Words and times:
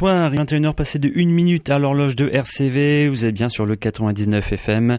Bonsoir, 0.00 0.32
21h 0.32 0.74
passé 0.74 1.00
de 1.00 1.10
1 1.12 1.26
minute 1.26 1.70
à 1.70 1.80
l'horloge 1.80 2.14
de 2.14 2.28
RCV, 2.28 3.08
vous 3.08 3.24
êtes 3.24 3.34
bien 3.34 3.48
sur 3.48 3.66
le 3.66 3.74
99 3.74 4.52
FM. 4.52 4.96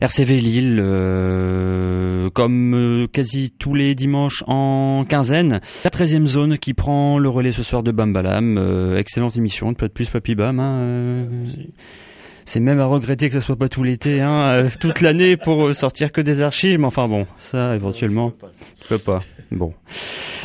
RCV 0.00 0.38
Lille, 0.38 0.80
euh, 0.82 2.30
comme 2.30 2.74
euh, 2.74 3.06
quasi 3.06 3.52
tous 3.56 3.76
les 3.76 3.94
dimanches 3.94 4.42
en 4.48 5.04
quinzaine. 5.08 5.60
La 5.84 5.90
13e 5.90 6.26
zone 6.26 6.58
qui 6.58 6.74
prend 6.74 7.20
le 7.20 7.28
relais 7.28 7.52
ce 7.52 7.62
soir 7.62 7.84
de 7.84 7.92
Bambalam. 7.92 8.58
Euh, 8.58 8.98
excellente 8.98 9.36
émission, 9.36 9.72
pas 9.72 9.86
de 9.86 9.92
plus 9.92 10.10
Papy 10.10 10.34
Bam. 10.34 10.58
Hein, 10.58 10.78
euh. 10.80 11.26
c'est 12.44 12.58
même 12.58 12.80
à 12.80 12.86
regretter 12.86 13.28
que 13.28 13.34
ça 13.34 13.40
soit 13.40 13.54
pas 13.54 13.68
tout 13.68 13.84
l'été, 13.84 14.20
hein, 14.20 14.66
toute 14.80 15.00
l'année 15.00 15.36
pour 15.36 15.72
sortir 15.76 16.10
que 16.10 16.20
des 16.20 16.42
archives, 16.42 16.76
mais 16.80 16.86
enfin 16.86 17.06
bon, 17.06 17.28
ça 17.36 17.76
éventuellement, 17.76 18.32
je 18.82 18.88
peux 18.88 18.98
pas. 18.98 19.22
Bon. 19.50 19.74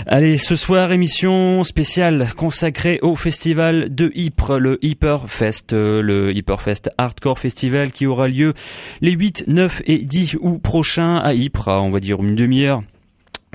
Allez, 0.07 0.37
ce 0.37 0.55
soir, 0.55 0.91
émission 0.91 1.63
spéciale 1.63 2.29
consacrée 2.35 2.99
au 3.01 3.15
festival 3.15 3.93
de 3.93 4.11
Ypres, 4.15 4.57
le 4.57 4.79
Hyperfest, 4.83 5.73
euh, 5.73 6.01
le 6.01 6.35
Hyperfest 6.35 6.89
Hardcore 6.97 7.37
Festival 7.37 7.91
qui 7.91 8.07
aura 8.07 8.27
lieu 8.27 8.53
les 9.01 9.11
8, 9.11 9.45
9 9.47 9.83
et 9.85 9.99
10 9.99 10.37
août 10.41 10.59
prochains 10.61 11.17
à 11.17 11.33
Ypres, 11.33 11.67
on 11.67 11.91
va 11.91 11.99
dire 11.99 12.19
une 12.19 12.35
demi-heure 12.35 12.81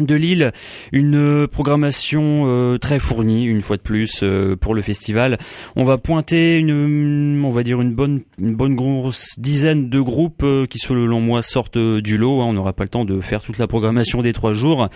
de 0.07 0.15
Lille, 0.15 0.53
une 0.93 1.47
programmation 1.47 2.45
euh, 2.47 2.79
très 2.79 2.99
fournie 2.99 3.45
une 3.45 3.63
fois 3.63 3.77
de 3.77 3.83
plus 3.83 4.21
euh, 4.23 4.57
pour 4.57 4.75
le 4.75 4.83
festival. 4.83 5.39
On 5.77 5.85
va 5.85 5.99
pointer 5.99 6.57
une, 6.57 7.43
on 7.45 7.51
va 7.51 7.63
dire 7.63 7.81
une 7.81 7.95
bonne, 7.95 8.21
une 8.39 8.55
bonne 8.55 8.77
grosse 8.77 9.39
dizaine 9.39 9.89
de 9.89 10.01
groupes 10.01 10.43
euh, 10.43 10.67
qui 10.67 10.79
selon 10.79 11.21
moi 11.21 11.43
sortent 11.43 11.79
du 11.79 12.17
lot. 12.17 12.41
hein. 12.41 12.47
On 12.47 12.53
n'aura 12.53 12.73
pas 12.73 12.85
le 12.85 12.89
temps 12.89 13.05
de 13.05 13.21
faire 13.21 13.43
toute 13.43 13.59
la 13.59 13.67
programmation 13.67 14.23
des 14.23 14.33
trois 14.33 14.53
jours. 14.53 14.89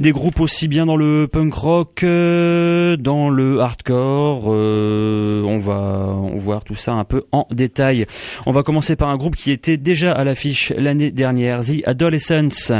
Des 0.00 0.12
groupes 0.12 0.40
aussi 0.40 0.66
bien 0.66 0.86
dans 0.86 0.96
le 0.96 1.28
punk 1.30 1.52
rock, 1.52 2.04
euh, 2.04 2.96
dans 2.96 3.28
le 3.28 3.60
hardcore. 3.60 4.44
euh, 4.46 5.42
on 5.42 5.58
va 5.58 6.16
on 6.16 6.38
voir 6.38 6.64
tout 6.64 6.74
ça 6.74 6.94
un 6.94 7.04
peu 7.04 7.24
en 7.32 7.46
détail. 7.50 8.06
On 8.46 8.50
va 8.50 8.62
commencer 8.62 8.96
par 8.96 9.10
un 9.10 9.18
groupe 9.18 9.36
qui 9.36 9.50
était 9.50 9.76
déjà 9.76 10.12
à 10.12 10.24
l'affiche 10.24 10.72
l'année 10.78 11.10
dernière, 11.10 11.60
The 11.60 11.86
Adolescents. 11.86 12.72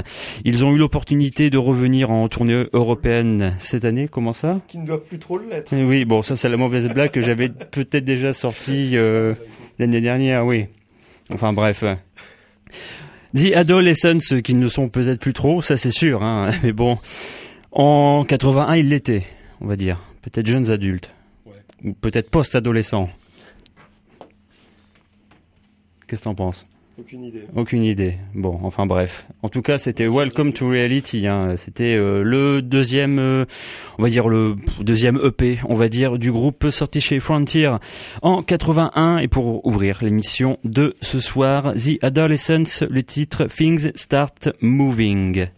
Ils 0.46 0.64
ont 0.64 0.72
eu 0.72 0.78
l'opportunité 0.78 1.50
de 1.50 1.58
revenir 1.58 2.10
en 2.10 2.26
tournée 2.28 2.64
européenne 2.72 3.52
cette 3.58 3.84
année. 3.84 4.08
Comment 4.10 4.32
ça? 4.32 4.58
Qui 4.66 4.78
ne 4.78 4.86
doivent 4.86 5.04
plus 5.06 5.18
trop 5.18 5.36
l'être. 5.36 5.74
Oui, 5.76 6.06
bon, 6.06 6.22
ça 6.22 6.36
c'est 6.36 6.48
la 6.48 6.56
mauvaise 6.56 6.88
blague 6.88 7.10
que 7.10 7.20
j'avais 7.20 7.48
peut-être 7.70 8.04
déjà 8.04 8.32
sortie 8.32 8.96
euh, 8.96 9.34
l'année 9.78 10.00
dernière, 10.00 10.46
oui. 10.46 10.68
Enfin 11.30 11.52
bref. 11.52 11.84
The 13.34 13.54
Adolescents, 13.54 14.40
qui 14.42 14.54
ne 14.54 14.66
sont 14.66 14.88
peut-être 14.88 15.20
plus 15.20 15.32
trop, 15.32 15.62
ça 15.62 15.76
c'est 15.76 15.90
sûr, 15.90 16.22
hein. 16.22 16.50
mais 16.62 16.72
bon. 16.72 16.98
En 17.72 18.24
81, 18.24 18.74
ils 18.76 18.88
l'étaient, 18.88 19.24
on 19.60 19.66
va 19.66 19.76
dire. 19.76 20.00
Peut-être 20.22 20.46
jeunes 20.46 20.70
adultes. 20.70 21.14
Ouais. 21.46 21.52
Ou 21.84 21.92
peut-être 21.92 22.30
post-adolescents. 22.30 23.08
Qu'est-ce 26.08 26.22
que 26.22 26.24
t'en 26.24 26.34
penses? 26.34 26.64
Aucune 26.98 27.24
idée. 27.24 27.42
aucune 27.56 27.82
idée. 27.82 28.16
Bon, 28.34 28.58
enfin 28.62 28.84
bref. 28.84 29.26
En 29.42 29.48
tout 29.48 29.62
cas, 29.62 29.78
c'était 29.78 30.06
Welcome 30.06 30.52
to 30.52 30.68
Reality. 30.68 31.26
Hein. 31.26 31.56
C'était 31.56 31.94
euh, 31.94 32.22
le 32.22 32.60
deuxième, 32.62 33.18
euh, 33.18 33.46
on 33.98 34.02
va 34.02 34.08
dire 34.08 34.28
le 34.28 34.56
deuxième 34.80 35.18
EP, 35.22 35.60
on 35.68 35.74
va 35.74 35.88
dire, 35.88 36.18
du 36.18 36.30
groupe 36.30 36.68
sorti 36.70 37.00
chez 37.00 37.20
Frontier 37.20 37.74
en 38.22 38.42
81. 38.42 39.18
Et 39.18 39.28
pour 39.28 39.64
ouvrir 39.66 39.98
l'émission 40.02 40.58
de 40.64 40.94
ce 41.00 41.20
soir, 41.20 41.72
The 41.74 42.02
Adolescents, 42.02 42.84
le 42.88 43.02
titre 43.02 43.46
Things 43.46 43.92
Start 43.94 44.50
Moving. 44.60 45.48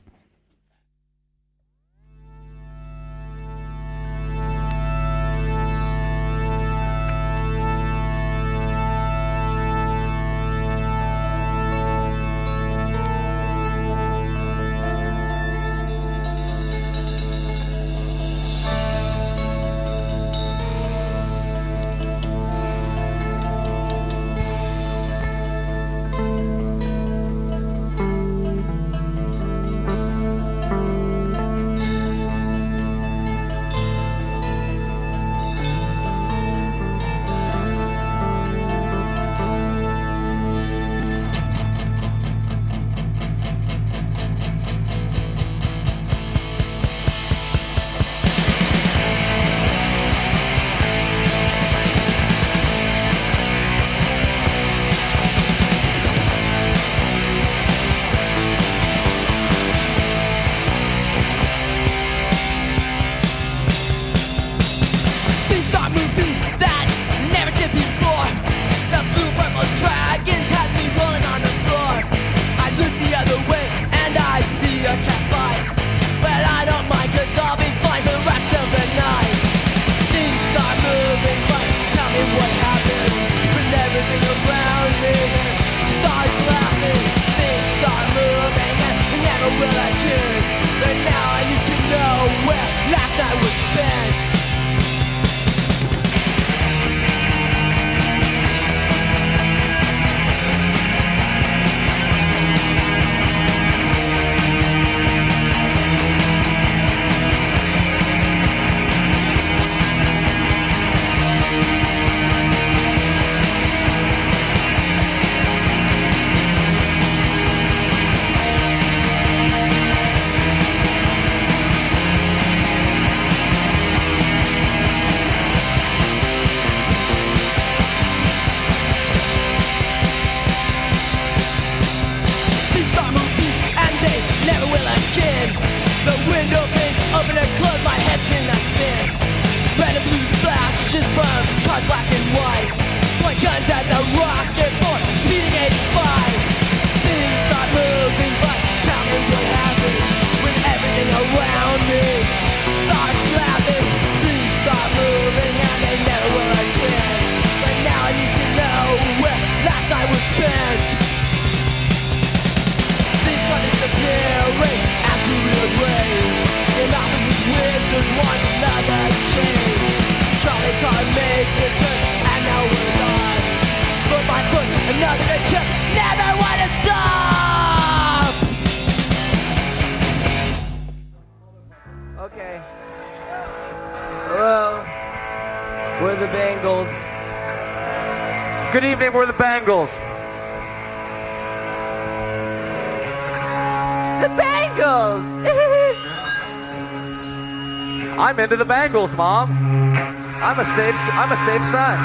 I'm 198.53 198.59
the 198.59 198.66
Bengals, 198.66 199.16
Mom. 199.16 199.51
I'm 199.51 200.60
a 200.60 200.65
safe 200.77 200.95
I'm 201.13 201.33
a 201.33 201.37
safe 201.39 201.65
son. 201.72 201.99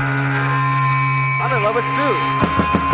I'm 1.43 1.51
in 1.57 1.61
love 1.61 1.75
with 1.75 1.83
Sue. 1.83 2.86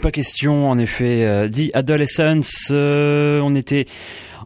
Pas 0.00 0.10
question. 0.10 0.70
En 0.70 0.78
effet, 0.78 1.24
euh, 1.24 1.48
The 1.48 1.70
Adolescence, 1.74 2.68
euh, 2.70 3.40
on 3.44 3.54
était 3.54 3.86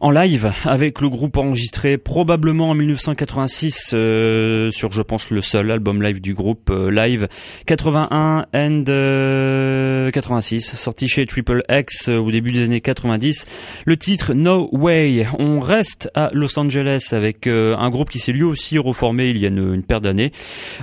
en 0.01 0.11
live 0.11 0.51
avec 0.65 0.99
le 0.99 1.07
groupe 1.07 1.37
enregistré 1.37 1.97
probablement 1.97 2.71
en 2.71 2.73
1986 2.73 3.91
euh, 3.93 4.69
sur 4.69 4.91
je 4.91 5.01
pense 5.01 5.29
le 5.29 5.39
seul 5.39 5.71
album 5.71 6.03
live 6.03 6.19
du 6.19 6.33
groupe 6.33 6.69
live 6.69 7.29
81 7.65 8.45
and 8.53 10.11
86 10.11 10.75
sorti 10.75 11.07
chez 11.07 11.25
Triple 11.25 11.63
X 11.69 12.09
au 12.09 12.29
début 12.29 12.51
des 12.51 12.65
années 12.65 12.81
90 12.81 13.45
le 13.85 13.97
titre 13.97 14.33
No 14.33 14.67
Way 14.73 15.27
on 15.39 15.61
reste 15.61 16.09
à 16.13 16.29
Los 16.33 16.59
Angeles 16.59 17.11
avec 17.13 17.47
un 17.47 17.89
groupe 17.89 18.09
qui 18.09 18.19
s'est 18.19 18.33
lui 18.33 18.43
aussi 18.43 18.77
reformé 18.77 19.29
il 19.29 19.37
y 19.37 19.45
a 19.45 19.47
une, 19.47 19.75
une 19.75 19.83
paire 19.83 20.01
d'années 20.01 20.33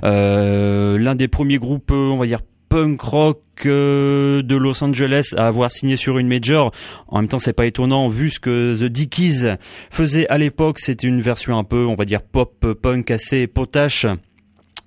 l'un 0.02 1.14
des 1.14 1.28
premiers 1.28 1.58
groupes 1.58 1.90
on 1.92 2.16
va 2.16 2.24
dire 2.24 2.40
punk 2.72 3.02
rock 3.02 3.42
euh, 3.66 4.42
de 4.42 4.56
Los 4.56 4.82
Angeles 4.82 5.34
à 5.36 5.46
avoir 5.46 5.70
signé 5.70 5.96
sur 5.98 6.16
une 6.16 6.26
major. 6.26 6.72
En 7.06 7.18
même 7.18 7.28
temps, 7.28 7.38
c'est 7.38 7.52
pas 7.52 7.66
étonnant 7.66 8.08
vu 8.08 8.30
ce 8.30 8.40
que 8.40 8.74
The 8.74 8.84
Dickies 8.84 9.42
faisait 9.90 10.26
à 10.28 10.38
l'époque. 10.38 10.78
C'était 10.78 11.06
une 11.06 11.20
version 11.20 11.58
un 11.58 11.64
peu, 11.64 11.84
on 11.84 11.96
va 11.96 12.06
dire, 12.06 12.22
pop 12.22 12.66
punk 12.80 13.10
assez 13.10 13.46
potache 13.46 14.06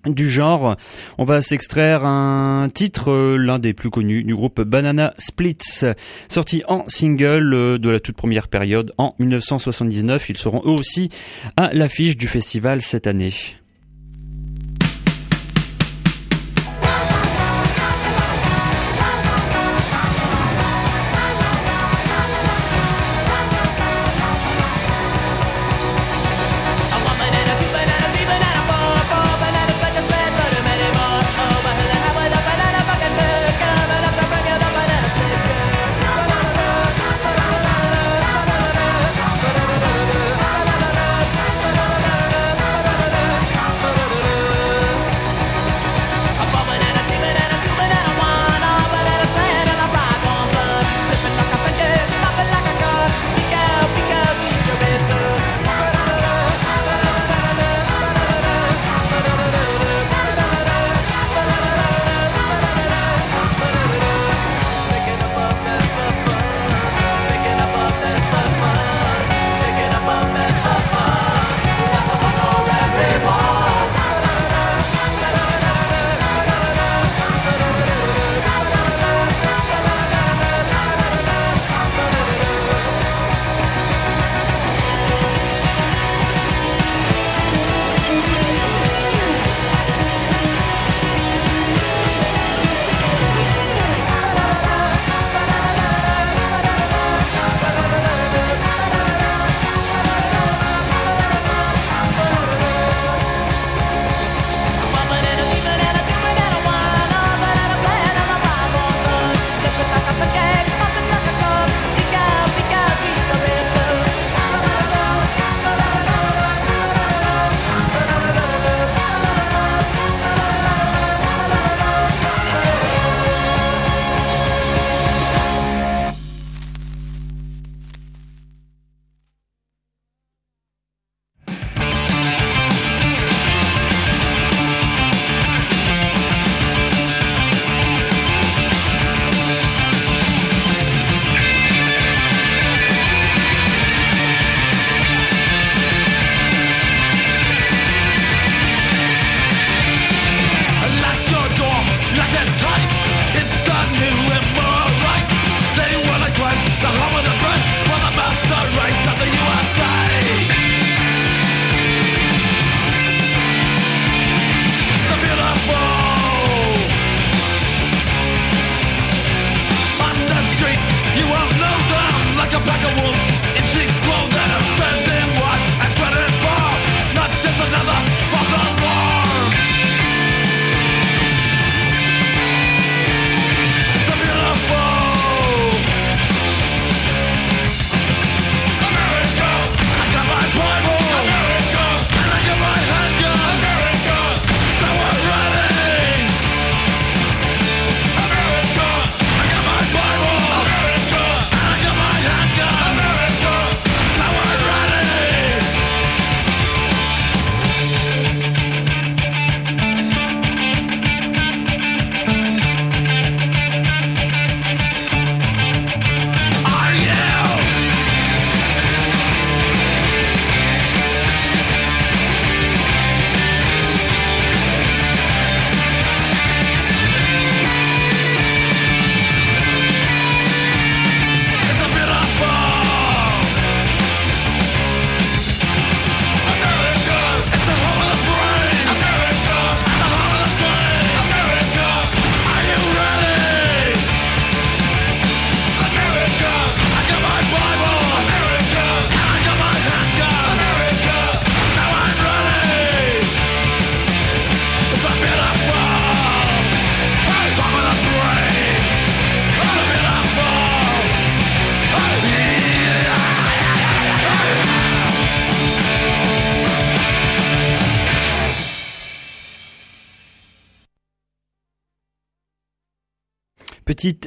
du 0.08 0.27
genre. 0.27 0.77
On 1.20 1.25
va 1.25 1.42
s'extraire 1.42 2.06
un 2.06 2.70
titre, 2.74 3.12
euh, 3.12 3.38
l'un 3.38 3.60
des 3.60 3.74
plus 3.74 3.92
connus 3.92 4.24
du 4.24 4.34
groupe 4.34 4.62
Banana 4.62 5.13
Splits, 5.20 5.86
sorti 6.27 6.63
en 6.68 6.86
single 6.88 7.54
euh, 7.54 7.77
de 7.77 7.89
la 7.89 8.00
toute 8.00 8.15
première 8.15 8.48
période 8.48 8.94
en 8.98 9.13
1979. 9.20 10.27
Ils 10.32 10.38
seront 10.38 10.63
eux 10.65 10.72
aussi 10.72 11.10
à 11.56 11.72
l'affiche 11.72 12.18
du 12.18 12.27
festival 12.27 12.82
cette 12.82 13.06
année. 13.06 13.32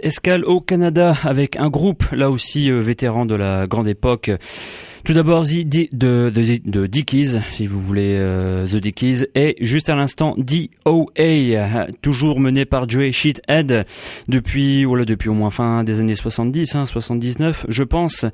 Escale 0.02 0.44
au 0.44 0.60
Canada 0.60 1.14
avec 1.22 1.56
un 1.56 1.68
groupe 1.68 2.04
là 2.10 2.30
aussi 2.30 2.70
vétéran 2.70 3.26
de 3.26 3.34
la 3.34 3.66
grande 3.66 3.88
époque. 3.88 4.30
Tout 5.04 5.12
d'abord 5.12 5.44
The, 5.44 6.88
Dickies, 6.88 7.38
si 7.50 7.66
vous 7.66 7.80
voulez 7.80 8.16
euh, 8.18 8.66
The 8.66 8.76
Dickies, 8.76 9.24
et 9.34 9.56
juste 9.60 9.88
à 9.88 9.94
l'instant 9.94 10.34
DOA, 10.36 11.86
toujours 12.02 12.40
mené 12.40 12.64
par 12.64 12.88
Joey 12.88 13.12
Sheethead 13.12 13.86
depuis 14.28 14.84
voilà 14.84 15.04
depuis 15.04 15.28
au 15.28 15.34
moins 15.34 15.50
fin 15.50 15.84
des 15.84 16.00
années 16.00 16.14
70, 16.14 16.74
hein, 16.74 16.86
79, 16.86 17.66
je 17.68 17.82
pense. 17.84 18.24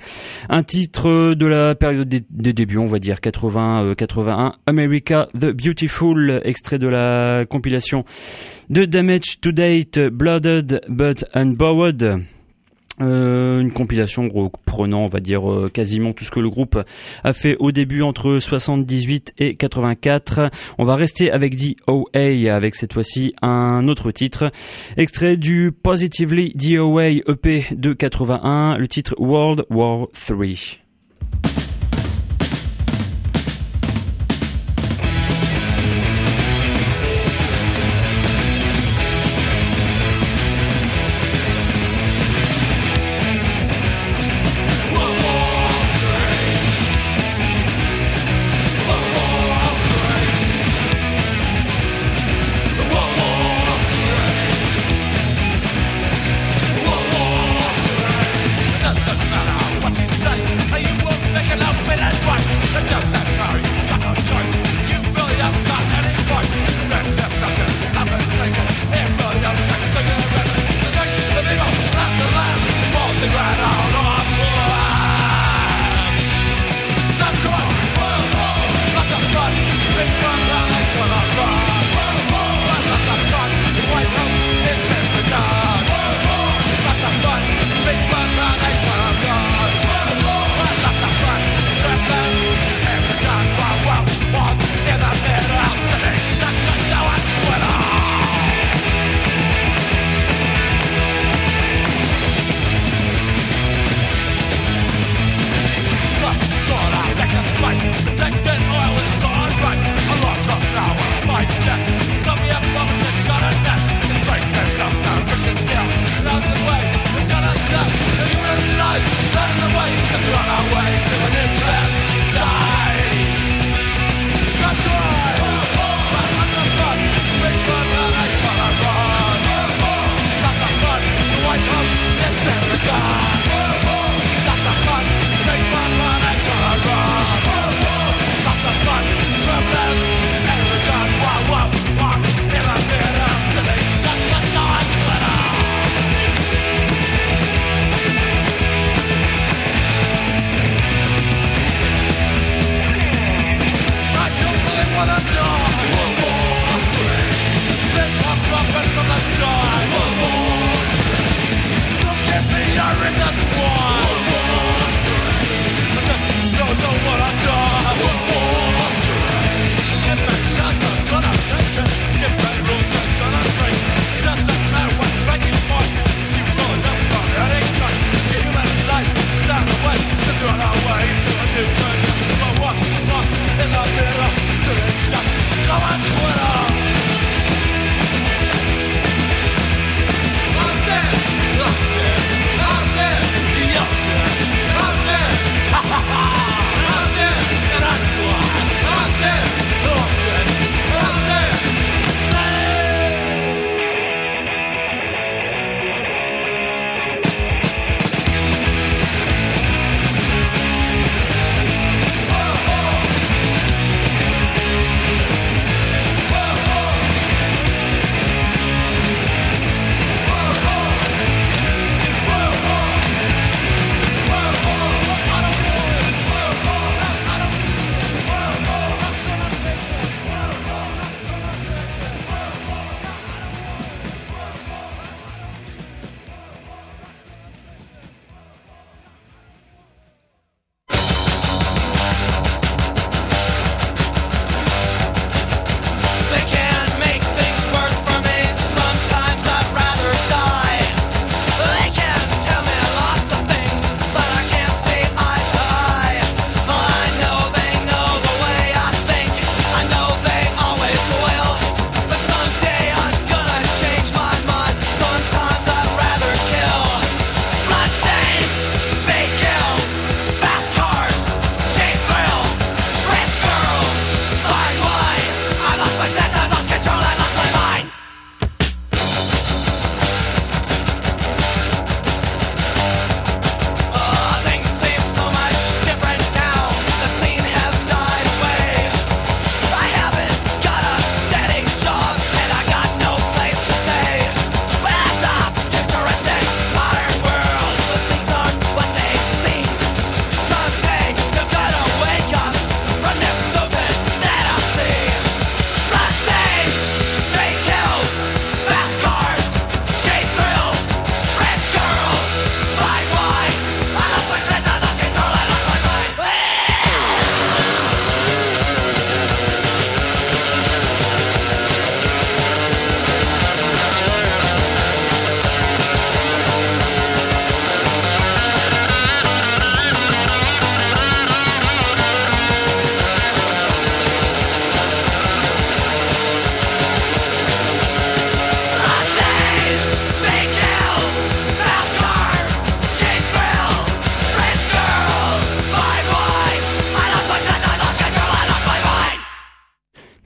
Un 0.48 0.62
titre 0.62 1.34
de 1.34 1.46
la 1.46 1.74
période 1.74 2.08
des, 2.08 2.52
débuts, 2.52 2.78
on 2.78 2.86
va 2.86 2.98
dire 2.98 3.20
80, 3.20 3.94
81, 3.96 4.46
euh, 4.46 4.50
America 4.66 5.28
the 5.34 5.52
Beautiful, 5.52 6.40
extrait 6.44 6.78
de 6.78 6.88
la 6.88 7.44
compilation 7.48 8.04
de 8.70 8.84
Damage 8.84 9.40
to 9.40 9.52
Date, 9.52 9.98
Blooded 9.98 10.80
but 10.88 11.24
Unbowed. 11.34 12.24
Euh, 13.00 13.60
une 13.60 13.72
compilation 13.72 14.30
prenant, 14.64 15.00
on 15.00 15.08
va 15.08 15.20
dire, 15.20 15.50
euh, 15.50 15.68
quasiment 15.68 16.12
tout 16.12 16.24
ce 16.24 16.30
que 16.30 16.40
le 16.40 16.48
groupe 16.48 16.78
a 17.24 17.32
fait 17.32 17.56
au 17.58 17.72
début 17.72 18.02
entre 18.02 18.38
78 18.38 19.34
et 19.38 19.56
84. 19.56 20.50
On 20.78 20.84
va 20.84 20.94
rester 20.94 21.30
avec 21.32 21.56
DOA 21.56 22.54
avec 22.54 22.74
cette 22.76 22.92
fois-ci 22.92 23.34
un 23.42 23.88
autre 23.88 24.12
titre, 24.12 24.52
extrait 24.96 25.36
du 25.36 25.72
Positively 25.72 26.52
DOA 26.54 27.08
EP 27.08 27.66
de 27.72 27.92
81, 27.92 28.78
le 28.78 28.86
titre 28.86 29.14
World 29.18 29.64
War 29.70 30.06
3. 30.12 30.83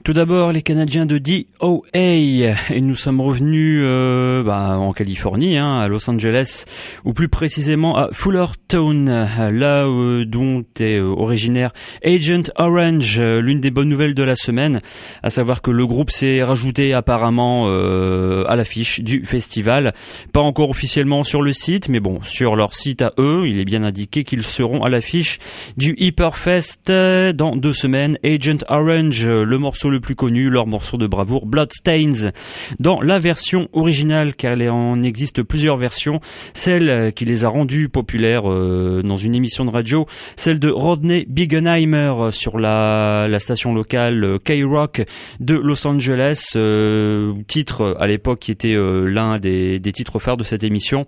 Tout 0.09 0.13
d'abord, 0.13 0.51
les 0.51 0.63
Canadiens 0.63 1.05
de 1.05 1.19
DOA. 1.19 1.83
Et 1.93 2.51
nous 2.81 2.95
sommes 2.95 3.21
revenus 3.21 3.81
euh, 3.83 4.41
bah, 4.41 4.79
en 4.79 4.91
Californie, 4.91 5.59
hein, 5.59 5.81
à 5.81 5.87
Los 5.87 6.09
Angeles, 6.09 6.65
ou 7.05 7.13
plus 7.13 7.29
précisément 7.29 7.95
à 7.95 8.09
Fullerton, 8.11 9.05
là 9.05 9.85
euh, 9.85 10.25
dont 10.25 10.65
est 10.79 10.95
euh, 10.95 11.03
originaire 11.03 11.73
Agent 12.03 12.49
Orange. 12.57 13.21
L'une 13.21 13.61
des 13.61 13.69
bonnes 13.69 13.89
nouvelles 13.89 14.15
de 14.15 14.23
la 14.23 14.33
semaine, 14.33 14.81
à 15.21 15.29
savoir 15.29 15.61
que 15.61 15.69
le 15.69 15.85
groupe 15.85 16.09
s'est 16.09 16.41
rajouté 16.41 16.95
apparemment 16.95 17.67
à 17.67 18.55
l'affiche 18.55 19.01
du 19.01 19.27
festival. 19.27 19.93
Pas 20.33 20.41
encore 20.41 20.71
officiellement 20.71 21.21
sur 21.21 21.43
le 21.43 21.53
site, 21.53 21.87
mais 21.87 21.99
bon, 21.99 22.17
sur 22.23 22.55
leur 22.55 22.73
site 22.73 23.03
à 23.03 23.13
eux, 23.19 23.43
il 23.47 23.59
est 23.59 23.65
bien 23.65 23.83
indiqué 23.83 24.23
qu'ils 24.23 24.41
seront 24.41 24.83
à 24.83 24.89
l'affiche 24.89 25.37
du 25.77 25.93
Hyperfest 25.99 26.91
dans 27.35 27.55
deux 27.55 27.73
semaines. 27.73 28.17
Agent 28.23 28.63
Orange, 28.69 29.27
le 29.27 29.57
morceau 29.59 29.91
le 29.91 29.98
plus 29.99 30.15
connu, 30.15 30.49
leur 30.49 30.67
morceau 30.67 30.97
de 30.97 31.07
bravoure 31.07 31.45
Bloodstains. 31.45 32.31
Dans 32.79 33.01
la 33.01 33.19
version 33.19 33.67
originale, 33.73 34.35
car 34.35 34.53
il 34.53 34.69
en 34.69 35.01
existe 35.01 35.43
plusieurs 35.43 35.77
versions, 35.77 36.19
celle 36.53 37.13
qui 37.13 37.25
les 37.25 37.45
a 37.45 37.49
rendus 37.49 37.89
populaires 37.89 38.49
euh, 38.49 39.01
dans 39.03 39.17
une 39.17 39.35
émission 39.35 39.65
de 39.65 39.71
radio, 39.71 40.05
celle 40.35 40.59
de 40.59 40.69
Rodney 40.69 41.25
Bigenheimer 41.29 42.31
sur 42.31 42.59
la, 42.59 43.27
la 43.29 43.39
station 43.39 43.73
locale 43.73 44.23
euh, 44.23 44.37
K-Rock 44.37 45.03
de 45.39 45.55
Los 45.55 45.85
Angeles, 45.87 46.53
euh, 46.55 47.33
titre 47.47 47.95
à 47.99 48.07
l'époque 48.07 48.39
qui 48.39 48.51
était 48.51 48.75
l'un 48.75 49.39
des, 49.39 49.79
des, 49.79 49.91
titres 49.91 50.19
phares 50.19 50.37
de 50.37 50.43
cette 50.43 50.63
émission. 50.63 51.05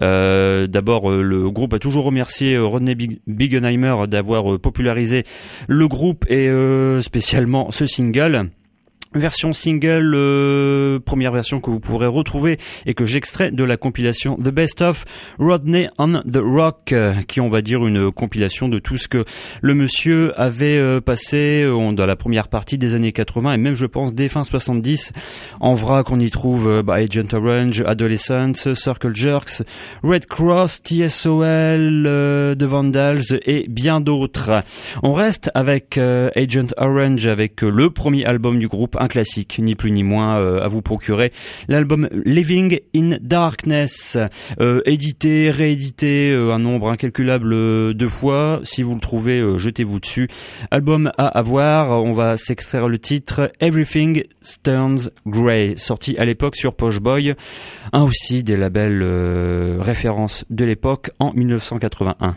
D'abord, 0.00 1.10
le 1.10 1.50
groupe 1.50 1.74
a 1.74 1.78
toujours 1.78 2.04
remercié 2.04 2.58
Rodney 2.58 2.96
Bigenheimer 3.26 4.06
d'avoir 4.08 4.58
popularisé 4.58 5.24
le 5.68 5.88
groupe 5.88 6.24
et 6.30 6.50
spécialement 7.00 7.70
ce 7.70 7.86
single. 7.86 8.21
mondiale 8.22 8.61
Version 9.14 9.52
single, 9.52 10.14
euh, 10.14 10.98
première 10.98 11.32
version 11.32 11.60
que 11.60 11.68
vous 11.68 11.80
pourrez 11.80 12.06
retrouver 12.06 12.56
et 12.86 12.94
que 12.94 13.04
j'extrais 13.04 13.50
de 13.50 13.62
la 13.62 13.76
compilation 13.76 14.36
The 14.36 14.48
Best 14.48 14.80
of 14.80 15.04
Rodney 15.38 15.88
on 15.98 16.22
the 16.22 16.38
Rock, 16.42 16.92
euh, 16.92 17.12
qui 17.28 17.40
on 17.40 17.50
va 17.50 17.60
dire 17.60 17.86
une 17.86 18.10
compilation 18.10 18.70
de 18.70 18.78
tout 18.78 18.96
ce 18.96 19.08
que 19.08 19.26
le 19.60 19.74
monsieur 19.74 20.32
avait 20.40 20.78
euh, 20.78 21.02
passé 21.02 21.64
dans 21.94 22.06
la 22.06 22.16
première 22.16 22.48
partie 22.48 22.78
des 22.78 22.94
années 22.94 23.12
80 23.12 23.52
et 23.52 23.56
même 23.58 23.74
je 23.74 23.84
pense 23.84 24.14
des 24.14 24.30
fins 24.30 24.44
70. 24.44 25.12
En 25.60 25.74
vrac 25.74 26.10
on 26.10 26.18
y 26.18 26.30
trouve 26.30 26.82
bah, 26.82 26.94
Agent 26.94 27.34
Orange, 27.34 27.82
Adolescents, 27.86 28.74
Circle 28.74 29.14
Jerks, 29.14 29.62
Red 30.02 30.24
Cross, 30.24 30.80
TSOL, 30.82 32.56
The 32.58 32.64
Vandals 32.64 33.40
et 33.44 33.66
bien 33.68 34.00
d'autres. 34.00 34.62
On 35.02 35.12
reste 35.12 35.50
avec 35.54 35.98
Agent 35.98 36.68
Orange 36.78 37.26
avec 37.26 37.60
le 37.60 37.90
premier 37.90 38.24
album 38.24 38.58
du 38.58 38.68
groupe 38.68 38.96
classique, 39.08 39.58
ni 39.58 39.74
plus 39.74 39.90
ni 39.90 40.02
moins, 40.02 40.38
euh, 40.38 40.62
à 40.62 40.68
vous 40.68 40.82
procurer. 40.82 41.32
L'album 41.68 42.08
Living 42.24 42.80
in 42.94 43.16
Darkness, 43.20 44.18
euh, 44.60 44.80
édité, 44.86 45.50
réédité, 45.50 46.32
euh, 46.32 46.52
un 46.52 46.58
nombre 46.58 46.88
incalculable 46.88 47.50
de 47.94 48.08
fois. 48.08 48.60
Si 48.64 48.82
vous 48.82 48.94
le 48.94 49.00
trouvez, 49.00 49.42
jetez-vous 49.58 50.00
dessus. 50.00 50.28
Album 50.70 51.12
à 51.18 51.26
avoir, 51.26 52.02
on 52.02 52.12
va 52.12 52.36
s'extraire 52.36 52.88
le 52.88 52.98
titre 52.98 53.52
Everything 53.60 54.22
Turns 54.62 55.10
Grey, 55.26 55.74
sorti 55.76 56.16
à 56.18 56.24
l'époque 56.24 56.56
sur 56.56 56.74
Posh 56.74 57.00
Boy, 57.00 57.34
un 57.92 58.02
aussi 58.02 58.42
des 58.42 58.56
labels 58.56 59.02
références 59.80 60.44
de 60.50 60.64
l'époque 60.64 61.10
en 61.18 61.32
1981. 61.32 62.36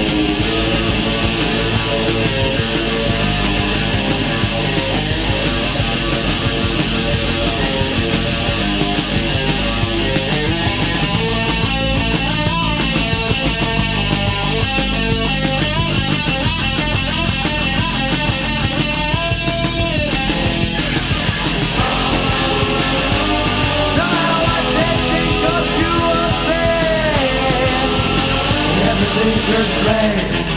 church 29.29 29.67
flag 29.83 30.50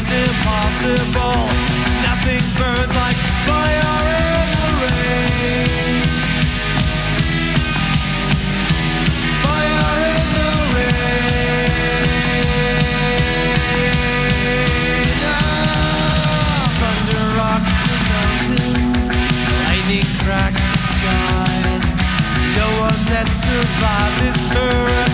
is 0.00 0.12
impossible. 0.12 1.36
Nothing 2.08 2.40
burns 2.56 2.94
like 2.96 3.18
fire 3.46 3.98
in 4.16 4.48
the 4.56 4.68
rain. 4.80 6.04
Fire 9.44 9.92
in 10.16 10.26
the 10.38 10.50
rain. 10.74 11.10
Ah, 15.28 16.64
thunder 16.80 17.26
the 17.88 17.98
mountains, 18.10 19.04
lightning 19.68 20.08
crack 20.22 20.54
the 20.56 20.78
sky. 20.94 21.60
No 22.56 22.68
one 22.86 23.02
that 23.12 23.28
survived 23.28 24.16
this 24.22 24.40
hurricane. 24.54 25.09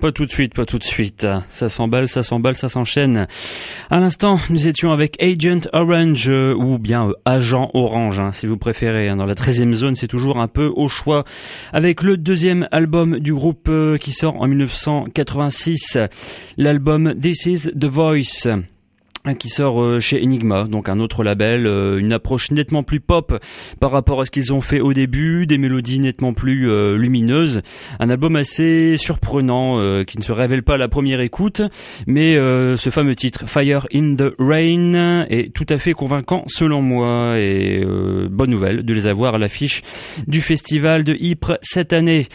Pas 0.00 0.12
tout 0.12 0.26
de 0.26 0.30
suite, 0.30 0.54
pas 0.54 0.64
tout 0.64 0.78
de 0.78 0.84
suite. 0.84 1.26
Ça 1.48 1.68
s'emballe, 1.68 2.08
ça 2.08 2.22
s'emballe, 2.22 2.56
ça 2.56 2.68
s'enchaîne. 2.68 3.26
À 3.90 4.00
l'instant, 4.00 4.38
nous 4.50 4.66
étions 4.66 4.92
avec 4.92 5.22
Agent 5.22 5.68
Orange, 5.72 6.28
euh, 6.28 6.54
ou 6.54 6.78
bien 6.78 7.08
euh, 7.08 7.12
Agent 7.24 7.70
Orange, 7.74 8.20
hein, 8.20 8.32
si 8.32 8.46
vous 8.46 8.56
préférez. 8.56 9.08
Hein. 9.08 9.16
Dans 9.16 9.26
la 9.26 9.34
13e 9.34 9.72
zone, 9.72 9.96
c'est 9.96 10.08
toujours 10.08 10.38
un 10.38 10.48
peu 10.48 10.72
au 10.74 10.88
choix. 10.88 11.24
Avec 11.72 12.02
le 12.02 12.16
deuxième 12.16 12.68
album 12.70 13.18
du 13.18 13.34
groupe 13.34 13.68
euh, 13.68 13.98
qui 13.98 14.12
sort 14.12 14.40
en 14.40 14.46
1986, 14.46 15.98
l'album 16.56 17.14
This 17.20 17.46
is 17.46 17.70
the 17.78 17.86
Voice 17.86 18.48
qui 19.38 19.48
sort 19.48 19.82
euh, 19.82 20.00
chez 20.00 20.22
Enigma, 20.22 20.64
donc 20.64 20.88
un 20.88 21.00
autre 21.00 21.22
label, 21.22 21.66
euh, 21.66 21.98
une 21.98 22.12
approche 22.12 22.50
nettement 22.50 22.82
plus 22.82 23.00
pop 23.00 23.38
par 23.80 23.90
rapport 23.90 24.20
à 24.20 24.24
ce 24.24 24.30
qu'ils 24.30 24.52
ont 24.52 24.60
fait 24.60 24.80
au 24.80 24.92
début, 24.92 25.46
des 25.46 25.58
mélodies 25.58 25.98
nettement 25.98 26.32
plus 26.32 26.70
euh, 26.70 26.96
lumineuses, 26.96 27.62
un 28.00 28.10
album 28.10 28.36
assez 28.36 28.96
surprenant 28.96 29.58
qui 30.04 30.18
ne 30.18 30.22
se 30.22 30.32
révèle 30.32 30.62
pas 30.62 30.74
à 30.74 30.78
la 30.78 30.88
première 30.88 31.20
écoute, 31.20 31.62
mais 32.06 32.34
ce 32.34 32.90
fameux 32.90 33.14
titre 33.14 33.48
Fire 33.48 33.86
in 33.94 34.14
the 34.16 34.34
Rain 34.38 35.26
est 35.28 35.52
tout 35.52 35.66
à 35.68 35.78
fait 35.78 35.92
convaincant 35.92 36.44
selon 36.46 36.82
moi 36.82 37.38
et 37.38 37.84
bonne 38.30 38.50
nouvelle 38.50 38.82
de 38.84 38.92
les 38.92 39.06
avoir 39.06 39.34
à 39.34 39.38
l'affiche 39.38 39.82
du 40.26 40.40
festival 40.40 41.04
de 41.04 41.16
Ypres 41.20 41.58
cette 41.62 41.92
année. 41.92 42.26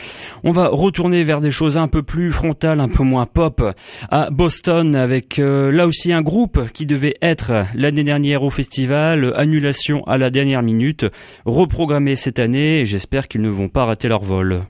On 0.43 0.51
va 0.51 0.67
retourner 0.67 1.23
vers 1.23 1.41
des 1.41 1.51
choses 1.51 1.77
un 1.77 1.87
peu 1.87 2.03
plus 2.03 2.31
frontales, 2.31 2.79
un 2.79 2.89
peu 2.89 3.03
moins 3.03 3.25
pop 3.25 3.63
à 4.09 4.29
Boston 4.29 4.95
avec 4.95 5.37
là 5.37 5.87
aussi 5.87 6.11
un 6.11 6.21
groupe 6.21 6.59
qui 6.73 6.85
devait 6.85 7.15
être 7.21 7.65
l'année 7.75 8.03
dernière 8.03 8.43
au 8.43 8.49
festival, 8.49 9.33
annulation 9.35 10.03
à 10.05 10.17
la 10.17 10.29
dernière 10.29 10.63
minute, 10.63 11.05
reprogrammé 11.45 12.15
cette 12.15 12.39
année 12.39 12.83
j'espère 12.85 13.27
qu'ils 13.27 13.41
ne 13.41 13.49
vont 13.49 13.69
pas 13.69 13.85
rater 13.85 14.07
leur 14.07 14.23
vol. 14.23 14.63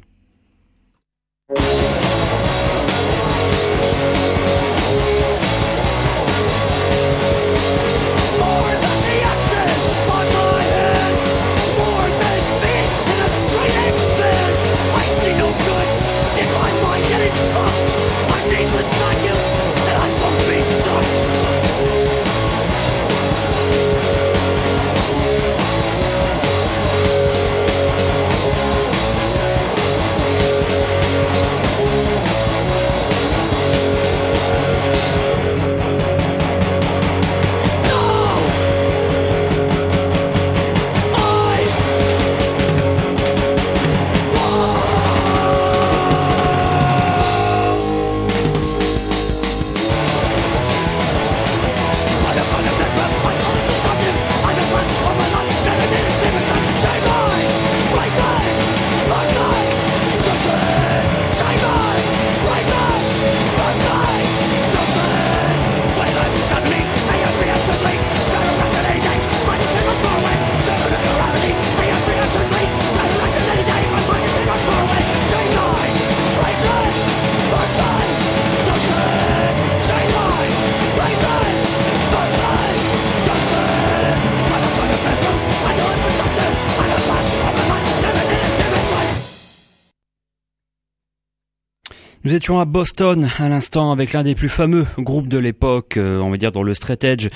Étions 92.34 92.60
à 92.60 92.65
Boston 92.65 93.30
à 93.38 93.48
l'instant 93.48 93.91
avec 93.91 94.12
l'un 94.12 94.24
des 94.24 94.34
plus 94.34 94.50
fameux 94.50 94.88
groupes 94.98 95.28
de 95.28 95.38
l'époque, 95.38 95.98
euh, 95.98 96.19
on 96.19 96.32
va 96.32 96.38
dire 96.38 96.52
dans 96.52 96.63
le 96.63 96.74
straight 96.74 97.04
edge, 97.04 97.28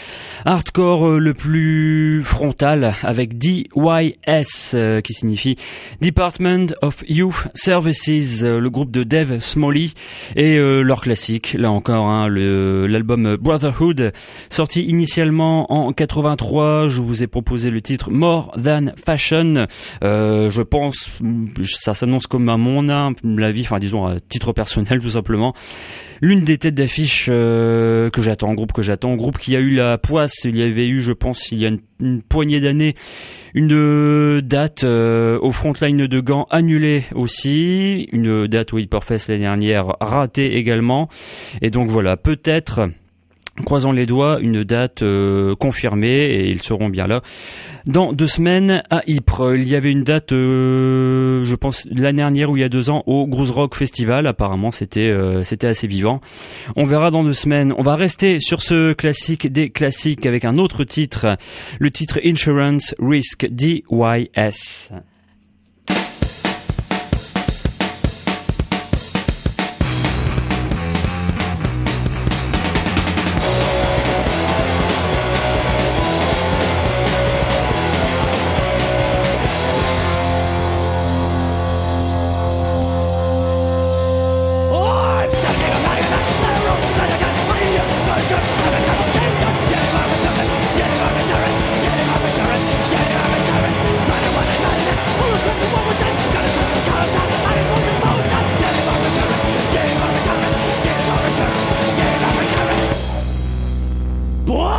hardcore 0.43 1.07
euh, 1.07 1.19
le 1.19 1.35
plus 1.35 2.23
frontal 2.23 2.95
avec 3.03 3.37
DYS 3.37 3.67
euh, 4.73 5.01
qui 5.01 5.13
signifie 5.13 5.55
Department 6.01 6.73
of 6.81 7.03
Youth 7.07 7.47
Services, 7.53 8.41
le 8.41 8.69
groupe 8.71 8.89
de 8.89 9.03
Dave 9.03 9.39
Smalley 9.39 9.91
et 10.35 10.57
leur 10.57 11.01
classique, 11.01 11.53
là 11.53 11.69
encore 11.69 12.07
hein, 12.07 12.27
l'album 12.29 13.35
Brotherhood 13.35 14.13
sorti 14.49 14.83
initialement 14.83 15.71
en 15.71 15.91
83. 15.91 16.87
Je 16.87 17.01
vous 17.03 17.21
ai 17.21 17.27
proposé 17.27 17.69
le 17.69 17.81
titre 17.81 18.09
More 18.09 18.51
Than 18.63 18.87
Fashion. 18.95 19.67
je 20.01 20.61
pense 20.61 21.11
ça 21.63 21.93
s'annonce 21.93 22.25
comme 22.25 22.49
à 22.49 22.57
mon 22.57 22.89
avis, 22.89 23.61
enfin 23.61 23.79
disons 23.79 24.05
à 24.05 24.19
titre 24.19 24.53
personnel 24.53 24.86
tout 25.01 25.09
simplement. 25.09 25.53
L'une 26.21 26.43
des 26.43 26.57
têtes 26.57 26.73
d'affiche 26.73 27.27
euh, 27.29 28.09
que 28.09 28.21
j'attends, 28.21 28.53
groupe 28.53 28.73
que 28.73 28.81
j'attends, 28.81 29.15
groupe 29.15 29.37
qui 29.37 29.55
a 29.55 29.59
eu 29.59 29.75
la 29.75 29.97
poisse, 29.97 30.45
il 30.45 30.57
y 30.57 30.63
avait 30.63 30.87
eu, 30.87 30.99
je 30.99 31.13
pense, 31.13 31.51
il 31.51 31.59
y 31.59 31.65
a 31.65 31.71
une, 31.99 32.21
poignée 32.23 32.59
d'années, 32.59 32.95
une 33.53 34.41
date 34.41 34.83
euh, 34.83 35.37
au 35.41 35.51
frontline 35.51 36.07
de 36.07 36.19
Gand 36.19 36.47
annulée 36.49 37.03
aussi, 37.13 38.07
une 38.11 38.47
date 38.47 38.73
au 38.73 38.79
Hyperfest 38.79 39.27
l'année 39.27 39.41
dernière 39.41 39.95
ratée 39.99 40.57
également, 40.57 41.07
et 41.61 41.69
donc 41.69 41.89
voilà, 41.89 42.17
peut-être 42.17 42.89
croisons 43.63 43.91
les 43.91 44.05
doigts, 44.05 44.39
une 44.41 44.63
date 44.63 45.01
euh, 45.01 45.55
confirmée 45.55 46.25
et 46.25 46.49
ils 46.49 46.61
seront 46.61 46.89
bien 46.89 47.07
là. 47.07 47.21
Dans 47.85 48.11
deux 48.11 48.27
semaines 48.27 48.83
à 48.89 49.01
Ypres, 49.07 49.55
il 49.55 49.67
y 49.67 49.75
avait 49.75 49.91
une 49.91 50.03
date, 50.03 50.31
euh, 50.31 51.43
je 51.45 51.55
pense 51.55 51.87
l'année 51.89 52.17
dernière 52.17 52.49
ou 52.49 52.57
il 52.57 52.59
y 52.59 52.63
a 52.63 52.69
deux 52.69 52.89
ans 52.89 53.03
au 53.07 53.27
Groove 53.27 53.51
Rock 53.51 53.75
Festival. 53.75 54.27
Apparemment, 54.27 54.71
c'était 54.71 55.09
euh, 55.09 55.43
c'était 55.43 55.67
assez 55.67 55.87
vivant. 55.87 56.19
On 56.75 56.83
verra 56.83 57.11
dans 57.11 57.23
deux 57.23 57.33
semaines. 57.33 57.73
On 57.77 57.83
va 57.83 57.95
rester 57.95 58.39
sur 58.39 58.61
ce 58.61 58.93
classique 58.93 59.51
des 59.51 59.69
classiques 59.69 60.25
avec 60.25 60.43
un 60.43 60.57
autre 60.57 60.83
titre, 60.83 61.37
le 61.79 61.91
titre 61.91 62.19
Insurance 62.25 62.93
Risk 62.99 63.47
DYS. 63.49 64.91
boy! 104.47 104.76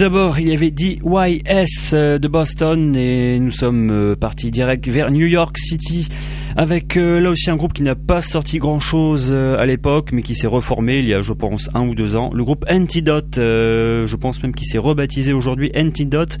D'abord, 0.00 0.38
il 0.38 0.48
y 0.48 0.54
avait 0.54 0.70
DYS 0.70 1.92
euh, 1.92 2.18
de 2.18 2.26
Boston 2.26 2.96
et 2.96 3.38
nous 3.38 3.50
sommes 3.50 3.90
euh, 3.90 4.16
partis 4.16 4.50
direct 4.50 4.88
vers 4.88 5.10
New 5.10 5.26
York 5.26 5.58
City 5.58 6.08
avec 6.56 6.96
euh, 6.96 7.20
là 7.20 7.28
aussi 7.28 7.50
un 7.50 7.56
groupe 7.56 7.74
qui 7.74 7.82
n'a 7.82 7.94
pas 7.94 8.22
sorti 8.22 8.56
grand 8.56 8.80
chose 8.80 9.30
à 9.30 9.66
l'époque 9.66 10.12
mais 10.12 10.22
qui 10.22 10.34
s'est 10.34 10.46
reformé 10.46 11.00
il 11.00 11.04
y 11.06 11.12
a 11.12 11.20
je 11.20 11.34
pense 11.34 11.68
un 11.74 11.86
ou 11.86 11.94
deux 11.94 12.16
ans. 12.16 12.30
Le 12.32 12.42
groupe 12.44 12.64
Antidote, 12.70 13.34
je 13.36 14.16
pense 14.16 14.42
même 14.42 14.54
qu'il 14.54 14.66
s'est 14.66 14.78
rebaptisé 14.78 15.34
aujourd'hui 15.34 15.70
Antidote 15.76 16.38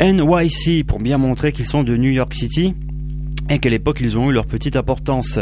NYC 0.00 0.86
pour 0.86 0.98
bien 0.98 1.18
montrer 1.18 1.52
qu'ils 1.52 1.66
sont 1.66 1.82
de 1.82 1.94
New 1.98 2.10
York 2.10 2.32
City 2.32 2.74
qu'à 3.62 3.70
l'époque 3.70 3.98
ils 4.00 4.18
ont 4.18 4.28
eu 4.28 4.34
leur 4.34 4.46
petite 4.46 4.76
importance. 4.76 5.38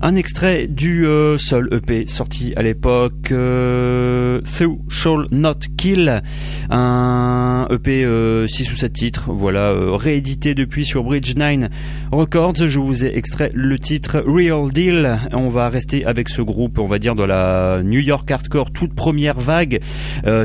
Un 0.00 0.16
extrait 0.16 0.66
du 0.66 1.06
euh, 1.06 1.36
seul 1.36 1.68
EP 1.70 2.06
sorti 2.08 2.54
à 2.56 2.62
l'époque, 2.62 3.30
euh, 3.30 4.40
Thou 4.58 4.80
Shall 4.88 5.24
Not 5.30 5.60
Kill, 5.76 6.22
un 6.70 7.68
EP 7.70 8.00
6 8.00 8.02
euh, 8.04 8.46
ou 8.46 8.76
7 8.76 8.92
titres, 8.92 9.32
voilà, 9.32 9.70
euh, 9.70 9.94
réédité 9.94 10.54
depuis 10.54 10.86
sur 10.86 11.04
Bridge 11.04 11.34
9 11.36 11.70
Records. 12.10 12.66
Je 12.66 12.80
vous 12.80 13.04
ai 13.04 13.16
extrait 13.16 13.50
le 13.54 13.78
titre 13.78 14.24
Real 14.26 14.70
Deal. 14.72 15.18
On 15.32 15.48
va 15.48 15.68
rester 15.68 16.06
avec 16.06 16.30
ce 16.30 16.40
groupe, 16.40 16.78
on 16.78 16.86
va 16.86 16.98
dire, 16.98 17.14
dans 17.14 17.26
la 17.26 17.82
New 17.84 18.00
York 18.00 18.30
hardcore 18.30 18.70
toute 18.70 18.94
première 18.94 19.38
vague. 19.38 19.80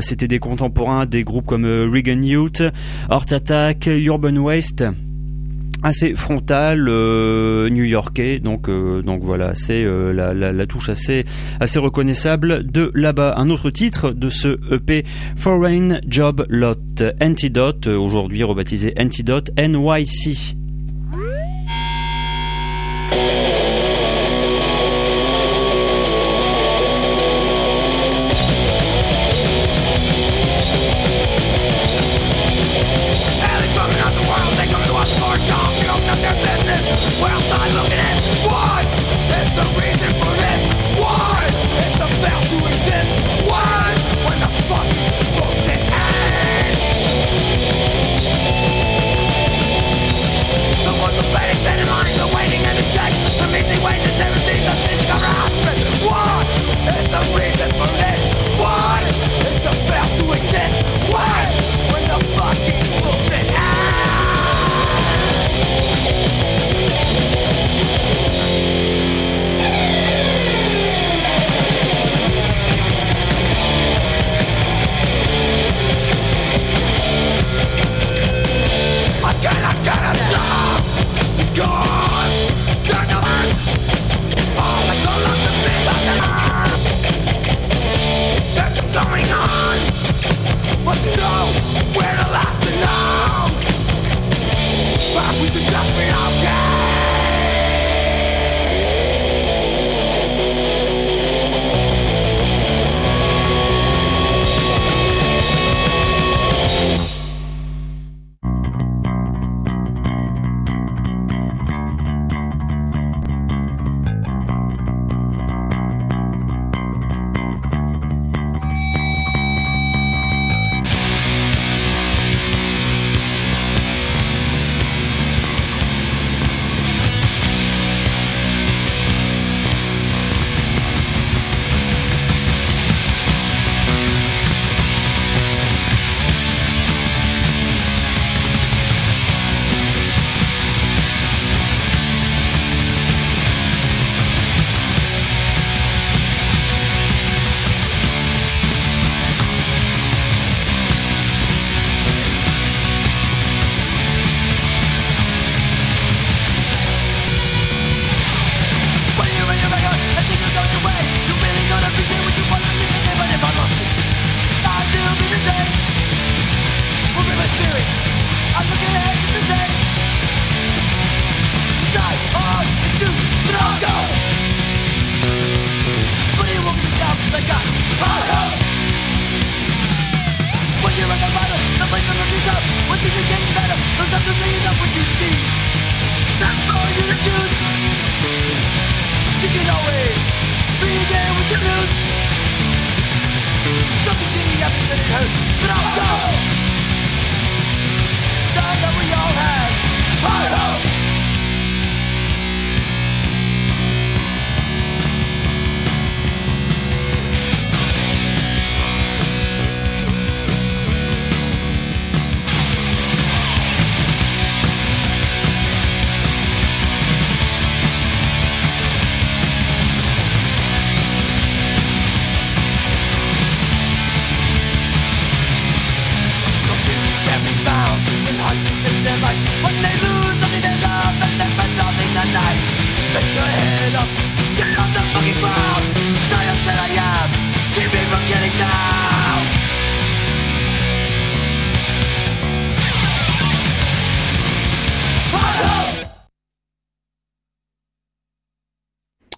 C'était 0.00 0.28
des 0.28 0.38
contemporains 0.38 1.06
des 1.06 1.24
groupes 1.24 1.46
comme 1.46 1.64
Regan 1.64 2.22
Youth, 2.22 2.62
Heart 3.10 3.32
Attack, 3.32 3.86
Urban 3.86 4.36
Waste 4.36 4.84
assez 5.84 6.14
frontal 6.14 6.88
euh, 6.88 7.68
new-yorkais 7.68 8.40
donc 8.40 8.68
euh, 8.68 9.02
donc 9.02 9.22
voilà 9.22 9.54
c'est 9.54 9.84
euh, 9.84 10.12
la, 10.12 10.32
la, 10.32 10.50
la, 10.50 10.66
touche 10.66 10.88
assez 10.88 11.24
assez 11.60 11.78
reconnaissable 11.78 12.64
de 12.64 12.90
là-bas. 12.94 13.34
Un 13.36 13.50
autre 13.50 13.70
titre 13.70 14.10
de 14.10 14.30
ce 14.30 14.58
EP 14.74 15.04
Foreign 15.36 16.00
Job 16.08 16.46
Lot 16.48 17.04
Antidote 17.20 17.86
aujourd'hui 17.86 18.42
rebaptisé 18.42 18.94
Antidote 18.98 19.50
NYC 19.58 20.56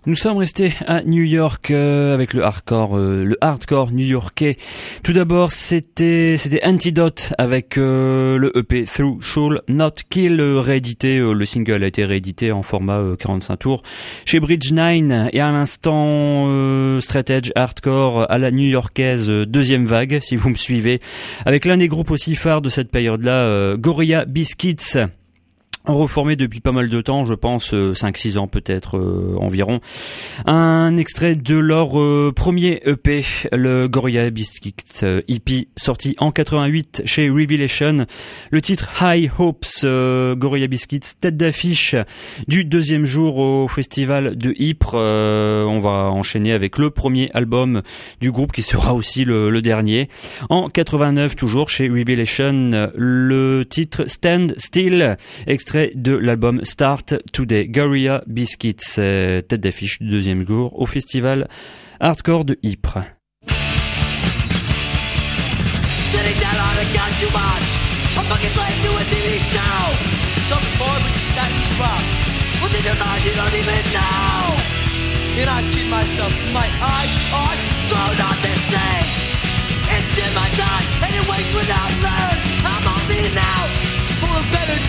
Nous 0.09 0.15
sommes 0.15 0.37
restés 0.37 0.73
à 0.87 1.03
New 1.03 1.25
York 1.25 1.73
euh, 1.73 2.15
avec 2.15 2.33
le 2.33 2.45
hardcore, 2.45 2.97
euh, 2.97 3.25
le 3.25 3.37
hardcore 3.41 3.91
new-yorkais. 3.91 4.57
Tout 5.03 5.13
d'abord, 5.13 5.51
c'était 5.51 6.37
c'était 6.39 6.65
Antidote 6.65 7.35
avec 7.39 7.77
euh, 7.77 8.39
le 8.39 8.57
EP 8.57 8.85
Through 8.85 9.21
Should 9.21 9.63
Not 9.67 9.95
Kill 10.09 10.41
réédité. 10.41 11.19
le 11.19 11.45
single 11.45 11.83
a 11.83 11.89
été 11.89 12.05
réédité 12.05 12.53
en 12.53 12.63
format 12.63 13.03
45 13.19 13.57
tours 13.57 13.83
chez 14.25 14.39
Bridge 14.39 14.71
9 14.71 15.31
et 15.33 15.41
à 15.41 15.51
l'instant 15.51 16.47
straight 17.01 17.29
edge 17.31 17.51
hardcore 17.57 18.31
à 18.31 18.39
la 18.39 18.53
new-yorkaise 18.53 19.29
deuxième 19.29 19.87
vague, 19.87 20.21
si 20.21 20.37
vous 20.37 20.51
me 20.51 20.55
suivez, 20.55 21.01
avec 21.47 21.65
l'un 21.65 21.79
des 21.79 21.89
groupes 21.89 22.13
aussi 22.13 22.37
phares 22.37 22.63
de 22.63 22.69
cette 22.69 22.93
période-là, 22.93 23.77
Gorilla 23.77 24.25
Biscuits 24.25 24.77
reformé 25.95 26.37
depuis 26.37 26.61
pas 26.61 26.73
mal 26.73 26.89
de 26.89 27.01
temps, 27.01 27.25
je 27.25 27.35
pense 27.35 27.73
5-6 27.73 28.37
euh, 28.37 28.41
ans 28.41 28.47
peut-être 28.49 28.99
euh, 28.99 29.37
environ. 29.39 29.81
Un 30.47 30.97
extrait 30.97 31.37
de 31.37 31.57
leur 31.57 32.01
euh, 32.01 32.33
premier 32.35 32.83
EP, 32.85 33.25
le 33.53 33.87
Gorilla 33.87 34.31
Biscuits 34.31 34.75
EP, 35.29 35.69
sorti 35.77 36.17
en 36.19 36.33
88 36.33 37.03
chez 37.05 37.31
Revelation. 37.31 38.07
Le 38.51 38.61
titre 38.61 38.91
High 39.03 39.31
Hopes, 39.39 39.67
Gorilla 39.85 40.67
Biscuits, 40.67 41.01
tête 41.21 41.37
d'affiche 41.37 41.95
du 42.49 42.65
deuxième 42.65 43.07
jour 43.07 43.37
au 43.39 43.69
festival 43.69 44.37
de 44.37 44.55
Ypres. 44.59 44.95
on 44.95 45.79
va 45.79 46.11
enchaîner 46.11 46.53
avec 46.53 46.79
le 46.79 46.91
premier 46.91 47.31
album 47.35 47.83
du 48.21 48.33
groupe 48.33 48.53
qui 48.53 48.63
sera 48.63 48.95
aussi 48.95 49.25
le, 49.25 49.51
le 49.51 49.63
dernier. 49.63 50.09
En 50.49 50.69
89 50.69 51.37
toujours 51.37 51.69
chez 51.69 51.89
Revelation, 51.89 52.91
le 52.95 53.65
titre 53.69 54.07
Stand 54.07 54.55
Still, 54.57 55.17
extrait 55.47 55.76
de 55.95 56.13
l'album 56.13 56.61
Start 56.63 57.15
Today, 57.33 57.69
Gorilla 57.69 58.23
Biscuits, 58.27 58.77
tête 58.95 59.55
d'affiche 59.55 59.99
du 59.99 60.09
deuxième 60.09 60.47
jour 60.47 60.79
au 60.79 60.87
festival 60.87 61.49
Hardcore 62.01 62.45
de 62.45 62.59
Ypres. 62.63 62.99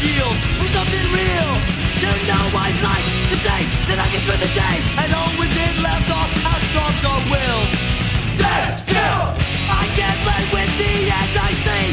Deal 0.02 0.30
for 0.62 0.68
something 0.70 1.06
real. 1.14 1.52
You 1.98 2.14
know 2.30 2.46
I'd 2.54 2.80
like 2.86 3.08
to 3.34 3.38
say 3.42 3.60
that 3.90 3.98
I 3.98 4.08
can 4.14 4.22
spend 4.22 4.42
the 4.42 4.52
day 4.54 4.78
and 5.02 5.10
all 5.18 5.34
within 5.42 5.74
left 5.82 6.10
off 6.14 6.30
how 6.46 6.58
strong's 6.70 7.02
our 7.02 7.22
will. 7.34 7.62
Stand 8.38 8.78
still! 8.78 9.24
I 9.74 9.84
can't 9.98 10.20
play 10.22 10.44
with 10.54 10.72
the 10.78 10.94
end 11.10 11.34
I 11.34 11.52
see. 11.52 11.88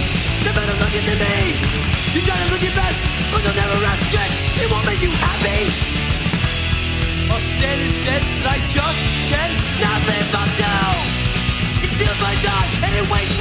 They 0.44 0.52
better 0.52 0.76
look 0.76 0.92
into 0.92 1.16
me. 1.16 1.56
You 2.12 2.20
try 2.22 2.36
to 2.36 2.48
look 2.52 2.60
your 2.60 2.76
best, 2.76 3.00
but 3.32 3.40
you'll 3.40 3.56
never 3.56 3.76
rest 3.80 4.04
yet. 4.12 4.28
It 4.60 4.68
won't 4.68 4.84
make 4.84 5.00
you 5.00 5.10
happy. 5.24 5.72
I'll 7.32 7.40
stand 7.40 7.80
and 7.80 7.94
said 8.04 8.20
that 8.20 8.46
I 8.54 8.58
just 8.68 9.00
can 9.32 9.50
not 9.80 9.98
live 10.04 10.30
up 10.36 10.50
to. 10.60 10.72
It 11.80 11.90
steals 11.96 12.20
my 12.20 12.34
time 12.44 12.68
and 12.84 12.92
it 13.00 13.06
wastes 13.08 13.33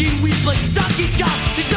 Talking 0.00 0.22
with 0.22 0.46
a 0.46 0.74
donkey 0.74 1.08
cop 1.18 1.69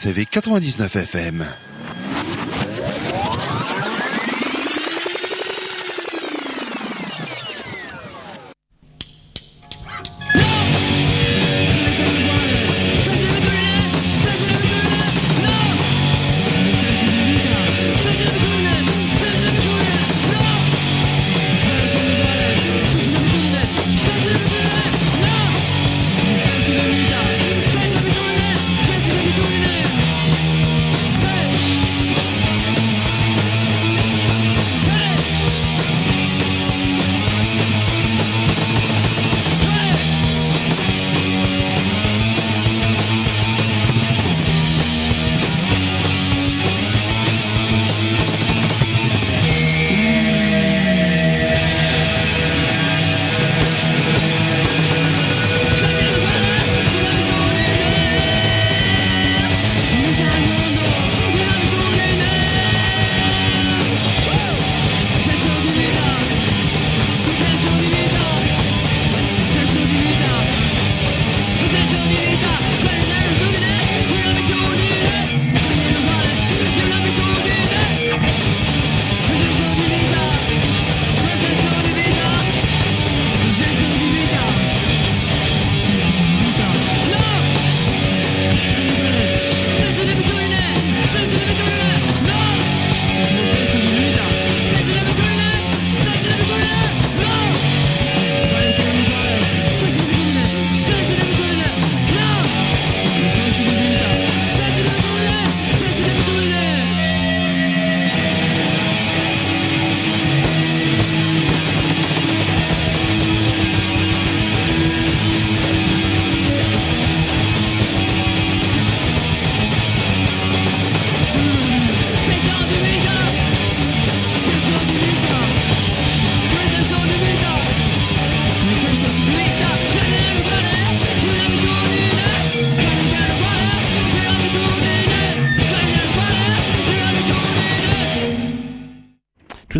RCV 0.00 0.24
99 0.30 1.06
FM. 1.06 1.69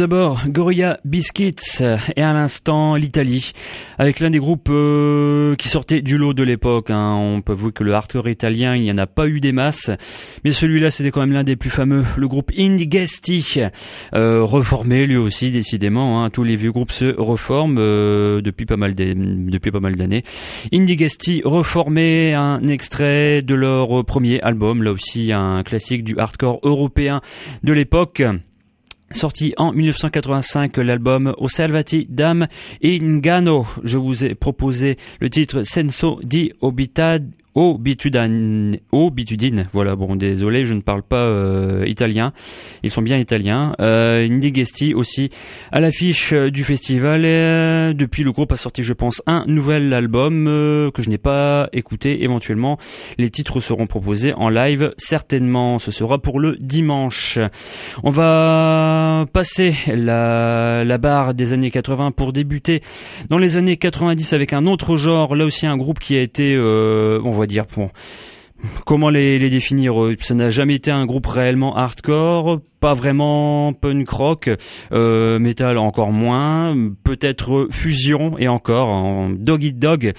D'abord, 0.00 0.44
Gorilla 0.48 0.98
Biscuits 1.04 1.82
et 2.16 2.22
à 2.22 2.32
l'instant 2.32 2.94
l'Italie, 2.94 3.52
avec 3.98 4.20
l'un 4.20 4.30
des 4.30 4.38
groupes 4.38 4.70
euh, 4.70 5.54
qui 5.56 5.68
sortait 5.68 6.00
du 6.00 6.16
lot 6.16 6.32
de 6.32 6.42
l'époque. 6.42 6.88
Hein. 6.88 7.16
On 7.16 7.42
peut 7.42 7.52
voir 7.52 7.70
que 7.74 7.84
le 7.84 7.92
hardcore 7.92 8.30
italien, 8.30 8.74
il 8.74 8.80
n'y 8.80 8.90
en 8.90 8.96
a 8.96 9.06
pas 9.06 9.28
eu 9.28 9.40
des 9.40 9.52
masses, 9.52 9.90
mais 10.42 10.52
celui-là 10.52 10.90
c'était 10.90 11.10
quand 11.10 11.20
même 11.20 11.34
l'un 11.34 11.44
des 11.44 11.54
plus 11.54 11.68
fameux, 11.68 12.02
le 12.16 12.28
groupe 12.28 12.50
Indigesti, 12.56 13.60
euh, 14.14 14.42
reformé 14.42 15.04
lui 15.04 15.18
aussi 15.18 15.50
décidément. 15.50 16.24
Hein. 16.24 16.30
Tous 16.30 16.44
les 16.44 16.56
vieux 16.56 16.72
groupes 16.72 16.92
se 16.92 17.14
reforment 17.20 17.76
euh, 17.78 18.40
depuis 18.40 18.64
pas 18.64 18.78
mal 18.78 18.94
depuis 18.94 19.70
pas 19.70 19.80
mal 19.80 19.96
d'années. 19.96 20.22
Indigesti 20.72 21.42
reformé, 21.44 22.32
un 22.32 22.66
extrait 22.68 23.42
de 23.42 23.54
leur 23.54 24.02
premier 24.06 24.40
album, 24.40 24.82
là 24.82 24.92
aussi 24.92 25.30
un 25.30 25.62
classique 25.62 26.04
du 26.04 26.18
hardcore 26.18 26.60
européen 26.62 27.20
de 27.64 27.74
l'époque. 27.74 28.22
Sorti 29.12 29.54
en 29.56 29.72
1985, 29.72 30.76
l'album 30.76 31.34
Osservati 31.38 32.06
Dam 32.08 32.46
Ingano. 32.82 33.66
Je 33.82 33.98
vous 33.98 34.24
ai 34.24 34.36
proposé 34.36 34.98
le 35.18 35.28
titre 35.28 35.64
Senso 35.64 36.20
di 36.22 36.52
Obitad 36.60 37.28
au 37.54 37.78
bitudine, 37.78 38.78
au 38.92 39.10
bitudine. 39.10 39.66
Voilà, 39.72 39.96
bon, 39.96 40.14
désolé, 40.16 40.64
je 40.64 40.74
ne 40.74 40.80
parle 40.80 41.02
pas 41.02 41.16
euh, 41.16 41.84
italien. 41.86 42.32
Ils 42.82 42.90
sont 42.90 43.02
bien 43.02 43.18
italiens. 43.18 43.74
Euh, 43.80 44.26
Indigesti 44.28 44.94
aussi 44.94 45.30
à 45.72 45.80
l'affiche 45.80 46.32
euh, 46.32 46.50
du 46.50 46.62
festival. 46.62 47.24
Et, 47.24 47.92
depuis, 47.94 48.22
le 48.22 48.32
groupe 48.32 48.52
a 48.52 48.56
sorti, 48.56 48.82
je 48.82 48.92
pense, 48.92 49.22
un 49.26 49.44
nouvel 49.46 49.92
album 49.92 50.44
que 50.94 51.02
je 51.02 51.10
n'ai 51.10 51.18
pas 51.18 51.68
écouté. 51.72 52.22
Éventuellement, 52.22 52.78
les 53.18 53.30
titres 53.30 53.60
seront 53.60 53.86
proposés 53.86 54.32
en 54.34 54.48
live. 54.48 54.92
Certainement, 54.96 55.78
ce 55.78 55.90
sera 55.90 56.18
pour 56.18 56.38
le 56.40 56.56
dimanche. 56.60 57.38
On 58.04 58.10
va 58.10 59.26
passer 59.32 59.74
la, 59.88 60.84
la 60.84 60.98
barre 60.98 61.34
des 61.34 61.52
années 61.52 61.70
80 61.70 62.12
pour 62.12 62.32
débuter 62.32 62.80
dans 63.28 63.38
les 63.38 63.56
années 63.56 63.76
90 63.76 64.32
avec 64.32 64.52
un 64.52 64.66
autre 64.66 64.96
genre. 64.96 65.34
Là 65.34 65.44
aussi, 65.44 65.66
un 65.66 65.76
groupe 65.76 65.98
qui 65.98 66.16
a 66.16 66.20
été, 66.20 66.56
dire. 67.46 67.66
Comment 68.84 69.08
les, 69.08 69.38
définir 69.50 70.02
euh, 70.02 70.16
Ça 70.20 70.34
n'a 70.34 70.50
jamais 70.50 70.74
été 70.74 70.90
un 70.90 71.06
groupe 71.06 71.26
réellement 71.26 71.76
hardcore, 71.76 72.60
pas 72.80 72.94
vraiment 72.94 73.72
punk 73.72 74.08
rock, 74.08 74.50
euh, 74.92 75.38
metal 75.38 75.78
encore 75.78 76.12
moins, 76.12 76.76
peut-être 77.04 77.68
fusion 77.70 78.38
et 78.38 78.48
encore 78.48 78.88
en 78.88 79.30
Dog 79.30 79.72
Dog. 79.72 80.12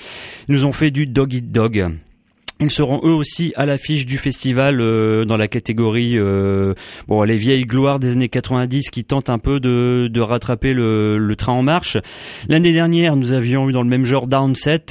nous 0.47 0.65
ont 0.65 0.72
fait 0.72 0.91
du 0.91 1.05
Dog 1.05 1.39
Dog. 1.41 1.91
Ils 2.62 2.70
seront 2.70 3.01
eux 3.03 3.14
aussi 3.14 3.53
à 3.55 3.66
l'affiche 3.66 4.05
du 4.05 4.20
festival 4.20 4.82
euh, 4.82 5.26
dans 5.26 5.36
la 5.36 5.47
catégorie 5.47 6.14
euh, 6.20 6.76
bon 7.07 7.24
les 7.24 7.36
vieilles 7.36 7.66
gloires 7.66 7.97
des 7.97 8.12
années 8.12 8.30
90 8.30 8.91
qui 8.91 9.03
tentent 9.03 9.32
un 9.32 9.39
peu 9.39 9.59
de, 9.59 10.07
de 10.14 10.22
rattraper 10.22 10.76
le, 10.76 11.18
le, 11.18 11.36
train 11.36 11.53
en 11.53 11.64
marche. 11.64 11.97
L'année 12.49 12.72
dernière, 12.72 13.16
nous 13.16 13.32
avions 13.32 13.68
eu 13.68 13.72
dans 13.72 13.82
le 13.82 13.89
même 13.89 14.05
genre 14.05 14.28
Downset. 14.28 14.86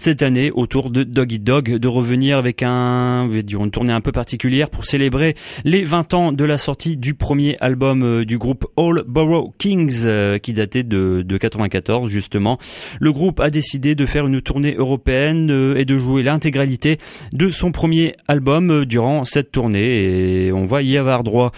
Cette 0.00 0.22
année, 0.22 0.50
autour 0.50 0.90
de 0.90 1.04
Dog 1.04 1.32
Eat 1.32 1.44
Dog, 1.44 1.76
de 1.76 1.88
revenir 1.88 2.38
avec 2.38 2.64
un 2.64 3.30
une 3.30 3.70
tournée 3.70 3.92
un 3.92 4.00
peu 4.00 4.10
particulière 4.10 4.68
pour 4.68 4.84
célébrer 4.84 5.36
les 5.64 5.84
20 5.84 6.14
ans 6.14 6.32
de 6.32 6.44
la 6.44 6.58
sortie 6.58 6.96
du 6.96 7.14
premier 7.14 7.56
album 7.60 8.02
euh, 8.02 8.24
du 8.24 8.36
groupe 8.36 8.66
All 8.76 9.04
Borough 9.06 9.52
Kings 9.58 10.08
qui 10.40 10.52
datait 10.54 10.82
de, 10.82 11.22
de 11.24 11.36
94 11.36 12.10
justement. 12.10 12.58
Le 12.98 13.12
groupe 13.12 13.38
a 13.38 13.50
décidé 13.50 13.94
de 13.94 14.06
faire 14.06 14.26
une 14.26 14.42
tournée 14.42 14.74
européenne 14.74 15.74
et 15.76 15.84
de 15.84 15.96
jouer 15.96 16.24
l'intégralité 16.24 16.98
de 17.32 17.50
son 17.50 17.72
premier 17.72 18.14
album 18.28 18.70
euh, 18.70 18.86
durant 18.86 19.24
cette 19.24 19.52
tournée 19.52 20.46
et 20.46 20.52
on 20.52 20.64
va 20.64 20.82
y 20.82 20.96
avoir 20.96 21.22
droit. 21.22 21.52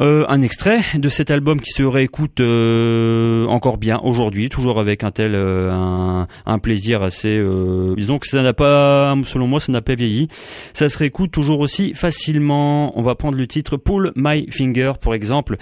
Euh, 0.00 0.24
un 0.28 0.42
extrait 0.42 0.80
de 0.94 1.08
cet 1.08 1.30
album 1.30 1.60
qui 1.60 1.70
se 1.70 1.82
réécoute 1.82 2.40
euh, 2.40 3.46
encore 3.46 3.78
bien 3.78 4.00
aujourd'hui, 4.02 4.48
toujours 4.48 4.78
avec 4.78 5.04
un 5.04 5.10
tel 5.10 5.34
un, 5.34 6.26
plaisir 6.58 7.02
assez 7.02 7.42
disons 7.96 8.18
que 8.18 8.26
ça 8.26 8.42
n'a 8.42 8.54
pas 8.54 9.14
selon 9.24 9.46
moi 9.46 9.60
ça 9.60 9.72
n'a 9.72 9.82
pas 9.82 9.94
vieilli. 9.94 10.28
Ça 10.72 10.88
se 10.88 10.98
réécoute 10.98 11.30
toujours 11.30 11.60
aussi 11.60 11.94
facilement. 11.94 12.98
On 12.98 13.02
va 13.02 13.14
prendre 13.14 13.36
le 13.36 13.46
titre 13.46 13.76
Pull 13.76 14.12
My 14.16 14.46
Finger 14.50 14.92
pour 15.00 15.14
exemple. 15.14 15.56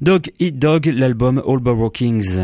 Dog 0.00 0.30
Eat 0.38 0.58
Dog, 0.58 0.86
l'album 0.86 1.42
All 1.46 1.58
Borough 1.58 1.92
Kings. 1.92 2.40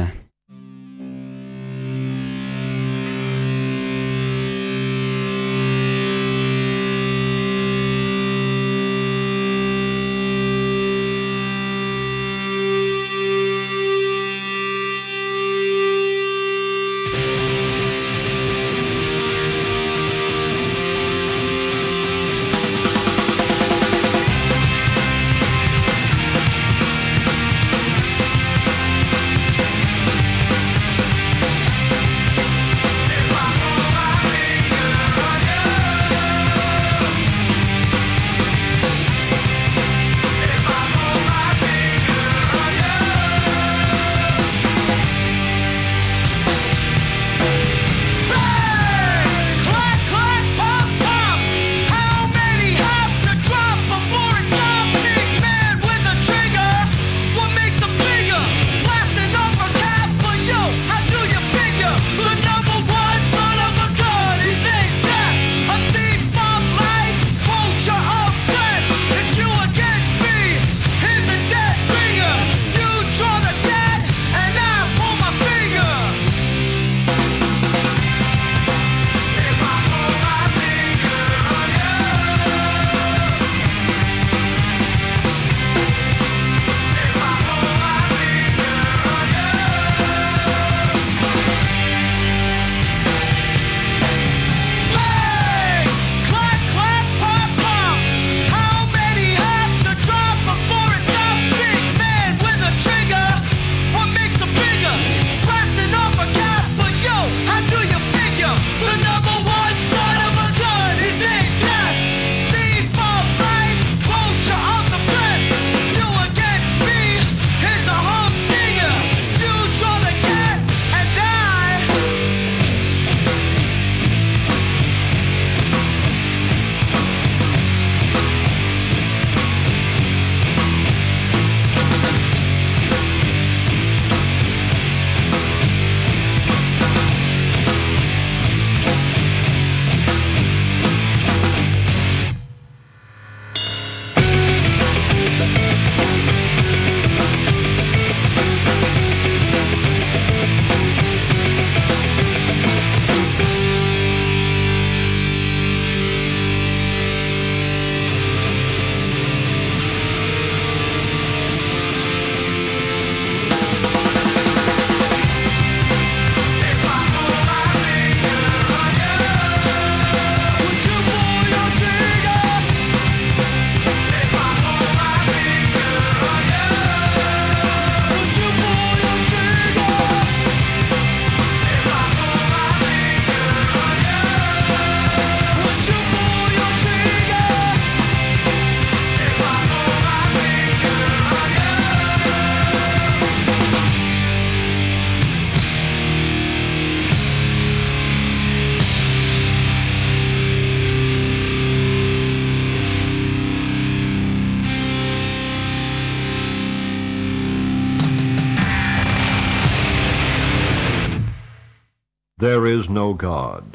God. 213.20 213.69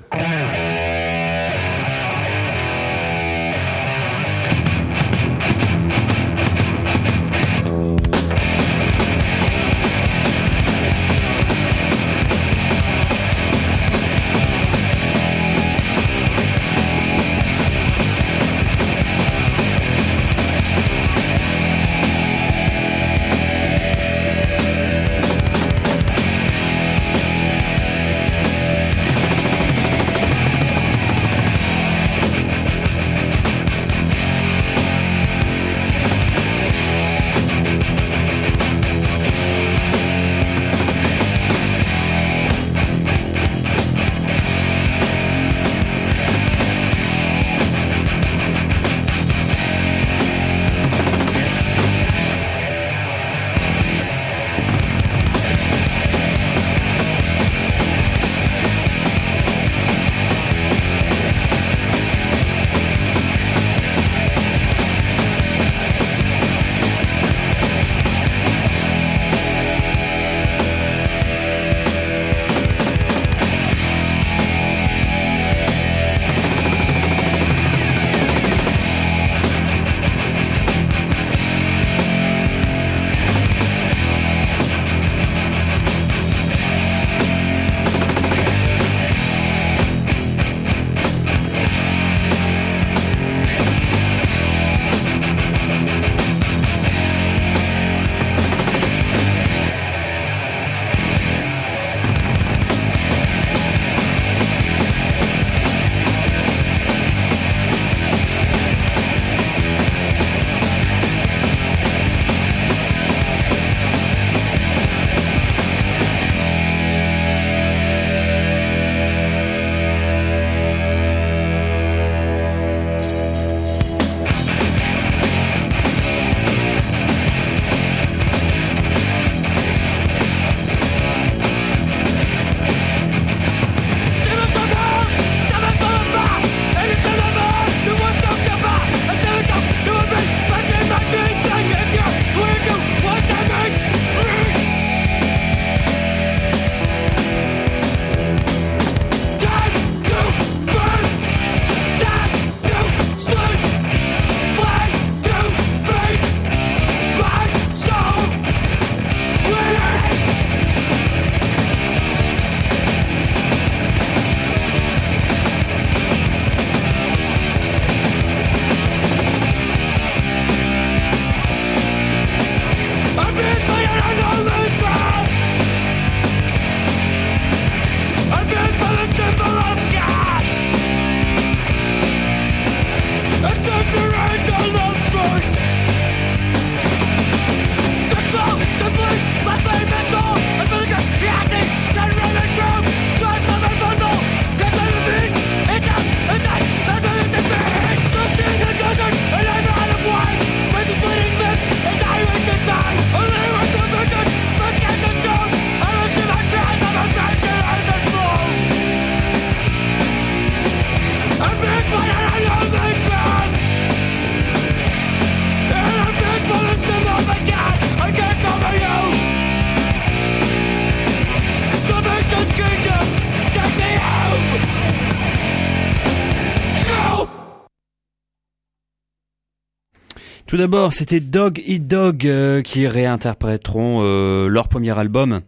Tout 230.47 230.57
d'abord, 230.57 230.93
c'était 230.93 231.19
Dog 231.19 231.59
Eat 231.65 231.87
Dog 231.87 232.27
euh, 232.27 232.61
qui 232.61 232.87
réinterpréteront 232.87 234.01
euh, 234.03 234.47
leur 234.47 234.67
premier 234.67 234.95
album 234.97 235.41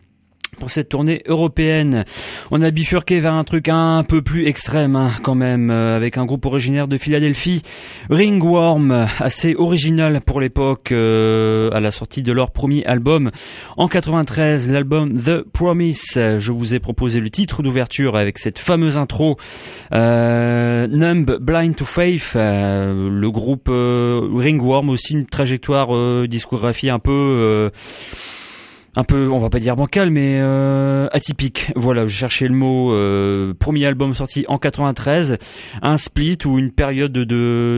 pour 0.60 0.72
cette 0.72 0.90
tournée 0.90 1.22
européenne. 1.28 2.06
On 2.52 2.62
a 2.62 2.72
bifurqué 2.72 3.20
vers 3.20 3.34
un 3.34 3.44
truc 3.44 3.70
un 3.70 4.04
peu 4.04 4.22
plus 4.22 4.48
extrême 4.48 4.96
hein, 4.96 5.12
quand 5.24 5.36
même, 5.36 5.70
euh, 5.72 5.96
avec 5.96 6.18
un 6.18 6.26
groupe 6.26 6.46
originaire 6.46 6.88
de 6.88 6.98
Philadelphie, 6.98 7.62
Ringworm, 8.10 9.08
assez 9.20 9.56
original 9.56 10.22
pour 10.22 10.42
l'époque, 10.42 10.92
euh, 10.92 11.70
à 11.72 11.80
la 11.80 11.92
sortie 11.92 12.24
de 12.24 12.32
leur 12.32 12.52
premier 12.52 12.86
album. 12.86 13.32
En 13.78 13.88
93, 13.88 14.70
l'album 14.70 15.20
The 15.20 15.42
Promise, 15.42 16.38
je 16.40 16.52
vous 16.52 16.74
ai 16.74 16.80
proposé 16.80 17.20
le 17.20 17.30
titre 17.30 17.64
d'ouverture 17.64 18.16
avec 18.16 18.38
cette 18.38 18.60
fameuse 18.60 18.98
intro, 18.98 19.38
euh, 19.94 20.88
Numb 20.88 21.38
Blind 21.40 21.76
to 21.76 21.86
Faith, 21.86 22.34
euh, 22.36 23.10
le 23.10 23.32
groupe 23.32 23.70
Ringworm, 23.70 24.90
aussi 24.90 25.14
une 25.14 25.26
trajectoire 25.26 26.28
discographie 26.28 26.90
un 26.90 27.00
peu 27.00 27.72
un 28.98 29.04
peu, 29.04 29.30
on 29.32 29.38
va 29.38 29.52
pas 29.52 29.60
dire 29.60 29.76
bancal, 29.76 30.10
mais 30.10 30.40
euh, 30.42 31.08
atypique. 31.12 31.72
Voilà, 31.76 32.08
je 32.08 32.16
cherchais 32.16 32.48
le 32.48 32.56
mot. 32.56 32.92
Euh, 32.94 33.54
premier 33.54 33.86
album 33.86 34.16
sorti 34.16 34.44
en 34.48 34.58
93, 34.58 35.38
un 35.84 35.98
split 35.98 36.40
ou 36.46 36.58
une 36.58 36.72
période 36.72 37.12
de 37.12 37.24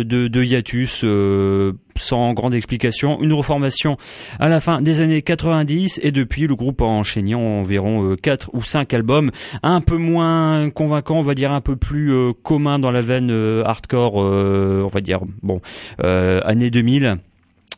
de, 0.08 0.28
de 0.30 0.44
hiatus 0.44 1.02
euh, 1.04 1.74
sans 1.98 2.32
grande 2.32 2.56
explication, 2.56 3.22
une 3.22 3.34
reformation 3.34 3.98
à 4.40 4.48
la 4.48 4.62
fin 4.62 4.82
des 4.82 5.02
années 5.02 5.22
90 5.22 6.00
et 6.04 6.14
depuis 6.14 6.48
le 6.48 6.56
groupe 6.56 6.82
a 6.82 6.86
enchaîné 6.86 7.36
environ 7.36 8.16
4 8.16 8.52
ou 8.54 8.64
5 8.64 8.94
albums, 8.94 9.32
un 9.62 9.82
peu 9.82 9.98
moins 9.98 10.70
convaincant, 10.70 11.18
on 11.18 11.24
va 11.24 11.36
dire 11.36 11.52
un 11.52 11.60
peu 11.60 11.76
plus 11.76 12.14
commun 12.44 12.80
dans 12.80 12.92
la 12.92 13.02
veine 13.02 13.30
hardcore, 13.66 14.16
on 14.16 14.88
va 14.88 15.02
dire 15.02 15.20
bon, 15.44 15.60
année 16.02 16.72
2000 16.72 17.20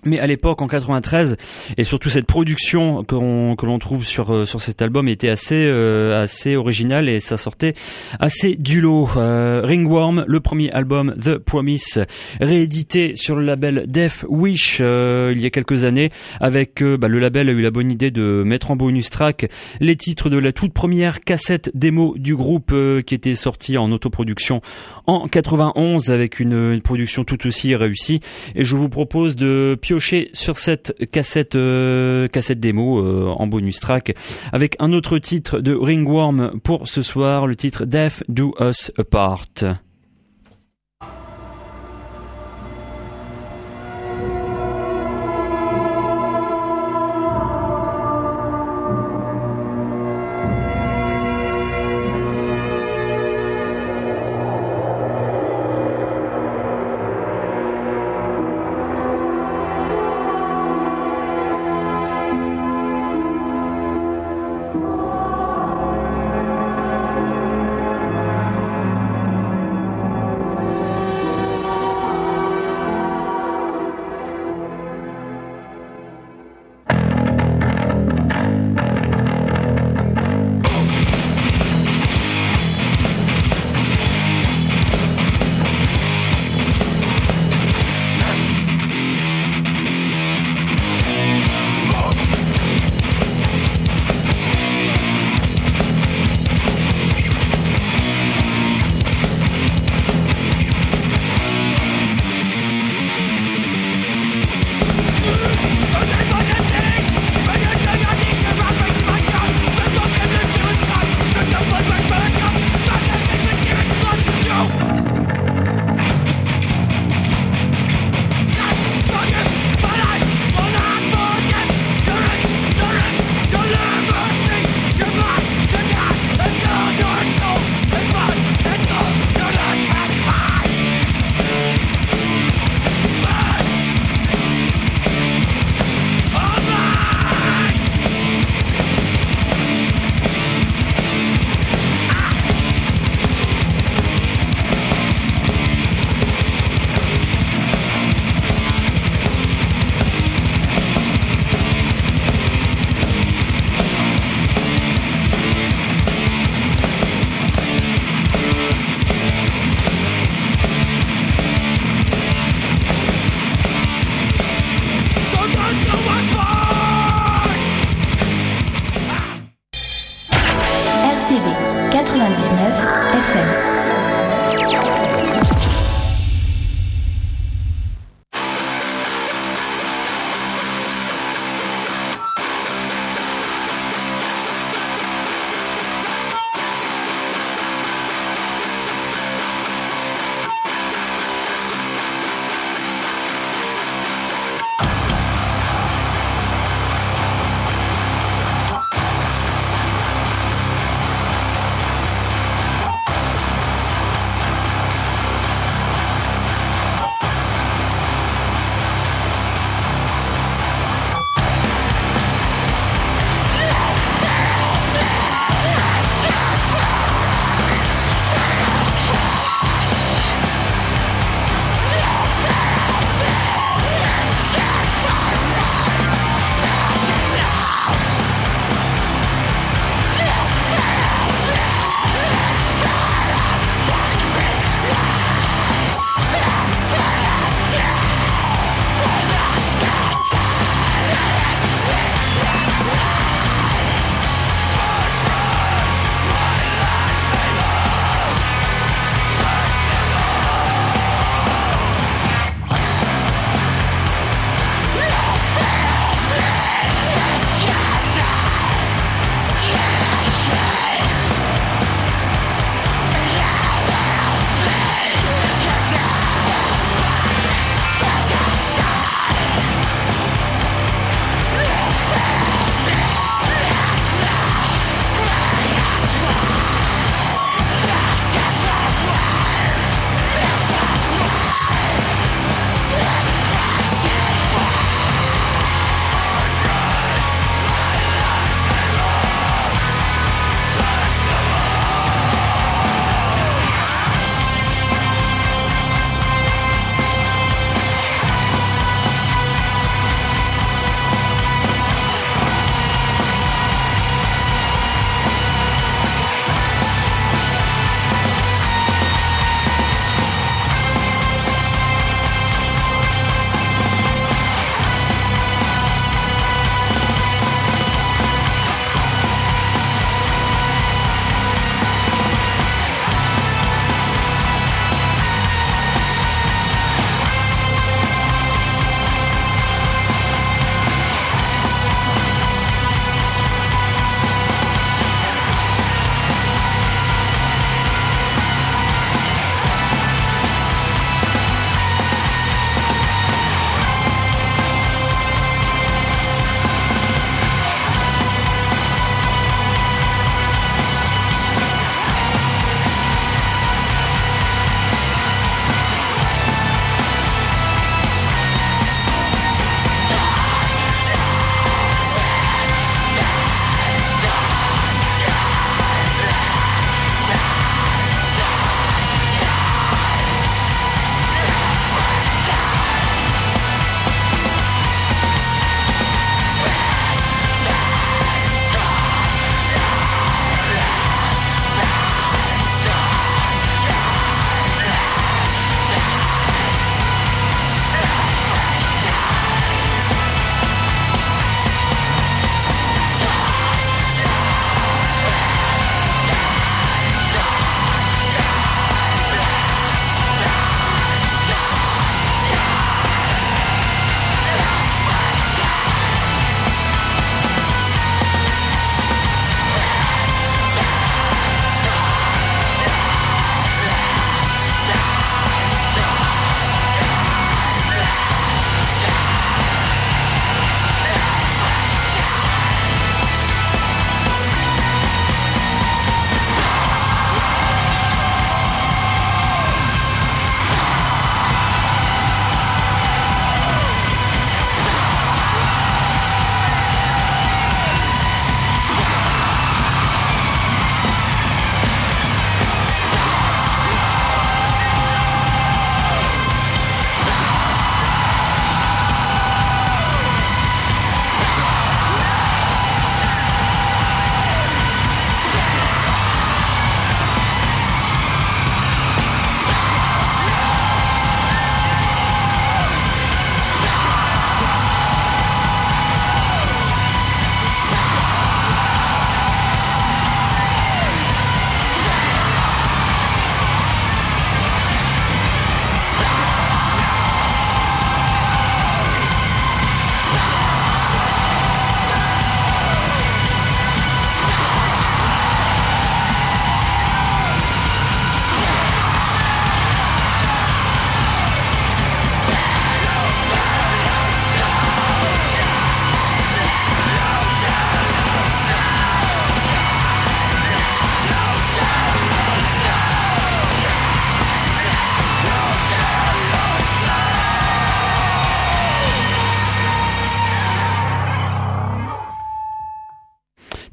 Mais 0.03 0.19
à 0.19 0.25
l'époque, 0.25 0.61
en 0.63 0.67
93, 0.67 1.37
et 1.77 1.83
surtout 1.83 2.09
cette 2.09 2.25
production 2.25 3.03
que 3.03 3.13
l'on, 3.13 3.55
que 3.55 3.67
l'on 3.67 3.77
trouve 3.77 4.03
sur 4.03 4.33
euh, 4.33 4.45
sur 4.45 4.59
cet 4.59 4.81
album 4.81 5.07
était 5.07 5.29
assez 5.29 5.55
euh, 5.55 6.23
assez 6.23 6.55
originale 6.55 7.07
et 7.07 7.19
ça 7.19 7.37
sortait 7.37 7.75
assez 8.19 8.55
du 8.55 8.81
lot. 8.81 9.09
Euh, 9.17 9.61
Ringworm, 9.63 10.25
le 10.27 10.39
premier 10.39 10.71
album 10.71 11.13
The 11.23 11.37
Promise, 11.37 12.03
réédité 12.39 13.15
sur 13.15 13.35
le 13.35 13.45
label 13.45 13.85
Death 13.87 14.25
Wish 14.27 14.79
il 14.79 15.39
y 15.39 15.45
a 15.45 15.49
quelques 15.51 15.83
années, 15.83 16.09
avec 16.39 16.83
bah, 16.83 17.07
le 17.07 17.19
label 17.19 17.49
a 17.49 17.51
eu 17.51 17.61
la 17.61 17.71
bonne 17.71 17.91
idée 17.91 18.09
de 18.09 18.43
mettre 18.43 18.71
en 18.71 18.75
bonus 18.75 19.09
track 19.09 19.49
les 19.79 19.95
titres 19.95 20.29
de 20.29 20.37
la 20.37 20.51
toute 20.51 20.73
première 20.73 21.21
cassette 21.21 21.69
démo 21.75 22.15
du 22.17 22.35
groupe 22.35 22.73
qui 23.05 23.13
était 23.13 23.35
sortie 23.35 23.77
en 23.77 23.91
autoproduction 23.91 24.61
en 25.05 25.27
91 25.27 26.09
avec 26.09 26.39
une, 26.39 26.71
une 26.73 26.81
production 26.81 27.23
tout 27.23 27.45
aussi 27.45 27.75
réussie. 27.75 28.19
Et 28.55 28.63
je 28.63 28.75
vous 28.75 28.89
propose 28.89 29.35
de 29.35 29.77
sur 29.99 30.57
cette 30.57 30.93
cassette 31.11 31.55
euh, 31.55 32.27
cassette 32.27 32.59
démo 32.59 32.99
euh, 32.99 33.27
en 33.27 33.47
bonus 33.47 33.79
track 33.79 34.15
avec 34.51 34.75
un 34.79 34.93
autre 34.93 35.17
titre 35.17 35.59
de 35.59 35.73
Ringworm 35.73 36.59
pour 36.63 36.87
ce 36.87 37.01
soir, 37.01 37.47
le 37.47 37.55
titre 37.55 37.85
Death 37.85 38.23
Do 38.27 38.53
Us 38.59 38.91
Apart. 38.97 39.81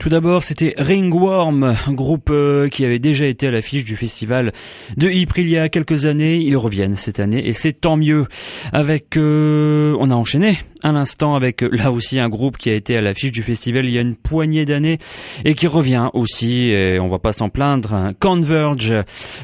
Tout 0.08 0.14
d'abord, 0.14 0.42
c'était 0.42 0.74
Ringworm, 0.78 1.74
groupe 1.90 2.30
euh, 2.30 2.68
qui 2.68 2.86
avait 2.86 2.98
déjà 2.98 3.26
été 3.26 3.46
à 3.46 3.50
l'affiche 3.50 3.84
du 3.84 3.94
festival 3.94 4.52
de 4.96 5.10
Ypres 5.10 5.40
il 5.40 5.50
y 5.50 5.58
a 5.58 5.68
quelques 5.68 6.06
années. 6.06 6.38
Ils 6.38 6.56
reviennent 6.56 6.96
cette 6.96 7.20
année 7.20 7.46
et 7.46 7.52
c'est 7.52 7.74
tant 7.74 7.98
mieux. 7.98 8.24
Avec, 8.72 9.18
euh, 9.18 9.94
on 10.00 10.10
a 10.10 10.14
enchaîné 10.14 10.56
à 10.82 10.92
l'instant 10.92 11.34
avec 11.34 11.62
euh, 11.62 11.70
là 11.72 11.90
aussi 11.90 12.18
un 12.18 12.28
groupe 12.28 12.56
qui 12.56 12.70
a 12.70 12.74
été 12.74 12.96
à 12.96 13.00
l'affiche 13.00 13.32
du 13.32 13.42
festival 13.42 13.86
il 13.86 13.92
y 13.92 13.98
a 13.98 14.00
une 14.00 14.16
poignée 14.16 14.64
d'années 14.64 14.98
et 15.44 15.54
qui 15.54 15.66
revient 15.66 16.10
aussi 16.14 16.70
et 16.70 16.98
on 17.00 17.08
va 17.08 17.18
pas 17.18 17.32
s'en 17.32 17.48
plaindre 17.48 17.94
hein. 17.94 18.12
Converge 18.18 18.94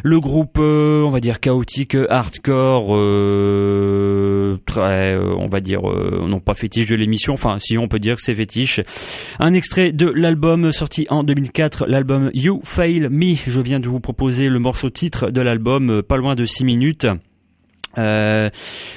le 0.03 0.21
groupe 0.21 0.59
on 0.59 1.11
va 1.11 1.21
dire 1.21 1.41
chaotique 1.41 1.97
hardcore 2.09 2.89
très 4.67 5.17
on 5.17 5.47
va 5.47 5.61
dire 5.61 5.83
non 6.27 6.41
pas 6.41 6.55
fétiche 6.55 6.87
de 6.87 6.95
l'émission 6.95 7.35
enfin 7.35 7.59
si 7.61 7.79
on 7.79 7.89
peut 7.89 7.99
dire 7.99 8.17
que 8.17 8.23
c'est 8.23 8.35
fétiche 8.35 8.81
un 9.39 9.55
extrait 9.55 9.93
de 9.93 10.09
l'album 10.09 10.73
sorti 10.73 11.07
en 11.11 11.25
2004, 11.25 11.87
l'album 11.87 12.31
You 12.35 12.61
Fail 12.65 13.09
Me. 13.11 13.35
Je 13.47 13.61
viens 13.61 13.81
de 13.81 13.89
vous 13.89 14.01
proposer 14.01 14.49
le 14.49 14.59
morceau 14.59 14.91
titre 14.91 15.31
de 15.31 15.41
l'album, 15.41 15.91
euh, 15.91 16.03
pas 16.03 16.17
loin 16.17 16.35
de 16.35 16.47
6 16.47 16.65
minutes. 16.65 17.07
Euh, 17.99 18.51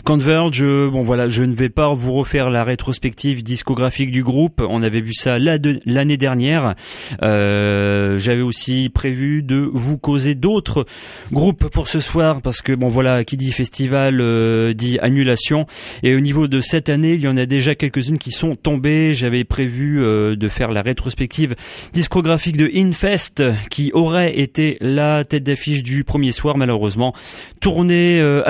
Converge, 0.04 0.64
bon 0.64 1.04
voilà, 1.04 1.28
je 1.28 1.44
ne 1.44 1.54
vais 1.54 1.70
pas 1.70 1.94
vous 1.94 2.14
refaire 2.14 2.50
la 2.50 2.64
rétrospective 2.64 3.44
discographique 3.44 4.12
du 4.12 4.24
groupe. 4.24 4.64
On 4.68 4.84
avait 4.84 5.02
vu 5.02 5.14
ça 5.14 5.38
l'année 5.40 6.18
dernière. 6.18 6.76
Euh, 7.24 8.18
J'avais 8.20 8.42
aussi 8.42 8.90
prévu 8.94 9.44
de 9.44 9.70
vous 9.74 9.98
causer 9.98 10.36
d'autres 10.36 10.86
groupes 11.32 11.68
pour 11.70 11.88
ce 11.88 12.00
soir 12.00 12.42
parce 12.42 12.62
que 12.62 12.74
bon 12.74 12.90
voilà, 12.90 13.24
qui 13.24 13.38
dit 13.38 13.52
festival 13.52 14.20
euh, 14.22 14.74
dit 14.74 15.00
annulation. 15.00 15.66
Et 16.04 16.16
au 16.16 16.20
niveau 16.20 16.48
de 16.48 16.62
cette 16.62 16.90
année, 16.90 17.14
il 17.14 17.22
y 17.22 17.28
en 17.28 17.38
a 17.38 17.46
déjà 17.46 17.76
quelques-unes 17.76 18.18
qui 18.18 18.32
sont 18.32 18.56
tombées. 18.56 19.14
J'avais 19.14 19.44
prévu 19.44 20.04
euh, 20.04 20.36
de 20.36 20.50
faire 20.50 20.72
la 20.72 20.82
rétrospective 20.82 21.56
discographique 21.92 22.58
de 22.58 22.70
Infest 22.76 23.44
qui 23.70 23.92
aurait 23.94 24.40
été 24.40 24.78
la 24.82 25.24
tête 25.24 25.44
d'affiche 25.44 25.84
du 25.84 26.04
premier 26.04 26.32
soir 26.32 26.58
malheureusement. 26.58 27.14
Tournée 27.60 28.20
euh, 28.22 28.44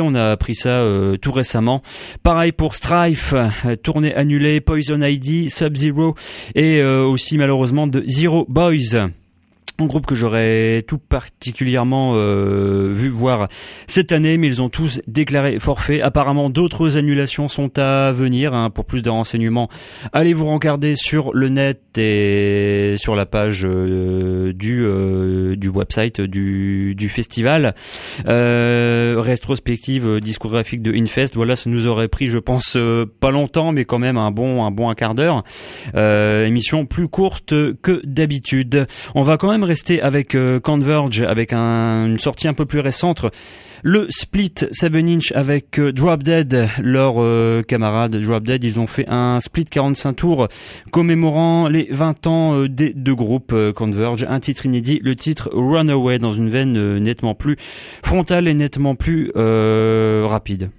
on 0.00 0.14
a 0.14 0.32
appris 0.32 0.54
ça 0.54 0.68
euh, 0.68 1.16
tout 1.16 1.32
récemment. 1.32 1.82
Pareil 2.22 2.52
pour 2.52 2.74
Strife, 2.74 3.34
euh, 3.34 3.76
tournée 3.76 4.14
annulée, 4.14 4.60
Poison 4.60 5.00
ID, 5.02 5.50
Sub-Zero 5.50 6.14
et 6.54 6.80
euh, 6.80 7.04
aussi 7.04 7.38
malheureusement 7.38 7.86
de 7.86 8.02
Zero 8.06 8.46
Boys 8.48 9.08
un 9.80 9.86
groupe 9.86 10.06
que 10.06 10.14
j'aurais 10.14 10.82
tout 10.86 10.98
particulièrement 10.98 12.12
euh, 12.14 12.90
vu 12.92 13.08
voir 13.08 13.48
cette 13.86 14.12
année, 14.12 14.36
mais 14.38 14.46
ils 14.46 14.62
ont 14.62 14.68
tous 14.68 15.00
déclaré 15.08 15.58
forfait. 15.58 16.00
Apparemment, 16.00 16.48
d'autres 16.48 16.96
annulations 16.96 17.48
sont 17.48 17.76
à 17.78 18.12
venir. 18.12 18.54
Hein. 18.54 18.70
Pour 18.70 18.84
plus 18.84 19.02
de 19.02 19.10
renseignements, 19.10 19.68
allez 20.12 20.32
vous 20.32 20.46
rencarder 20.46 20.94
sur 20.94 21.34
le 21.34 21.48
net 21.48 21.80
et 21.98 22.94
sur 22.98 23.16
la 23.16 23.26
page 23.26 23.66
euh, 23.66 24.52
du 24.52 24.84
euh, 24.84 25.56
du 25.56 25.68
website 25.68 26.20
du, 26.20 26.94
du 26.94 27.08
festival. 27.08 27.74
rétrospective 28.24 30.20
discographique 30.20 30.82
de 30.82 30.92
Infest. 30.92 31.34
Voilà, 31.34 31.56
ça 31.56 31.68
nous 31.68 31.88
aurait 31.88 32.08
pris, 32.08 32.26
je 32.26 32.38
pense, 32.38 32.76
pas 33.20 33.30
longtemps, 33.30 33.72
mais 33.72 33.84
quand 33.84 33.98
même 33.98 34.18
un 34.18 34.30
bon 34.30 34.64
un 34.64 34.70
bon 34.70 34.88
un 34.88 34.94
quart 34.94 35.16
d'heure. 35.16 35.42
émission 35.94 36.86
plus 36.86 37.08
courte 37.08 37.52
que 37.82 38.00
d'habitude. 38.04 38.86
On 39.14 39.22
va 39.22 39.36
quand 39.36 39.50
même 39.50 39.63
rester 39.64 40.00
avec 40.00 40.34
euh, 40.34 40.60
Converge, 40.60 41.22
avec 41.22 41.52
une 41.52 42.18
sortie 42.18 42.48
un 42.48 42.54
peu 42.54 42.66
plus 42.66 42.80
récente. 42.80 43.26
Le 43.82 44.06
split 44.08 44.54
7 44.70 44.94
inch 44.94 45.32
avec 45.32 45.78
euh, 45.78 45.92
Drop 45.92 46.22
Dead, 46.22 46.68
leurs 46.80 47.16
euh, 47.18 47.62
camarades 47.62 48.16
Drop 48.16 48.44
Dead, 48.44 48.62
ils 48.64 48.80
ont 48.80 48.86
fait 48.86 49.06
un 49.08 49.40
split 49.40 49.64
45 49.64 50.12
tours 50.14 50.48
commémorant 50.90 51.68
les 51.68 51.88
20 51.90 52.26
ans 52.26 52.64
des 52.66 52.92
deux 52.94 53.14
groupes 53.14 53.54
Converge, 53.74 54.26
un 54.28 54.40
titre 54.40 54.66
inédit, 54.66 55.00
le 55.02 55.16
titre 55.16 55.50
Runaway 55.52 56.18
dans 56.18 56.32
une 56.32 56.48
veine 56.48 56.98
nettement 56.98 57.34
plus 57.34 57.56
frontale 58.02 58.48
et 58.48 58.54
nettement 58.54 58.94
plus 58.94 59.32
rapide. 59.34 60.70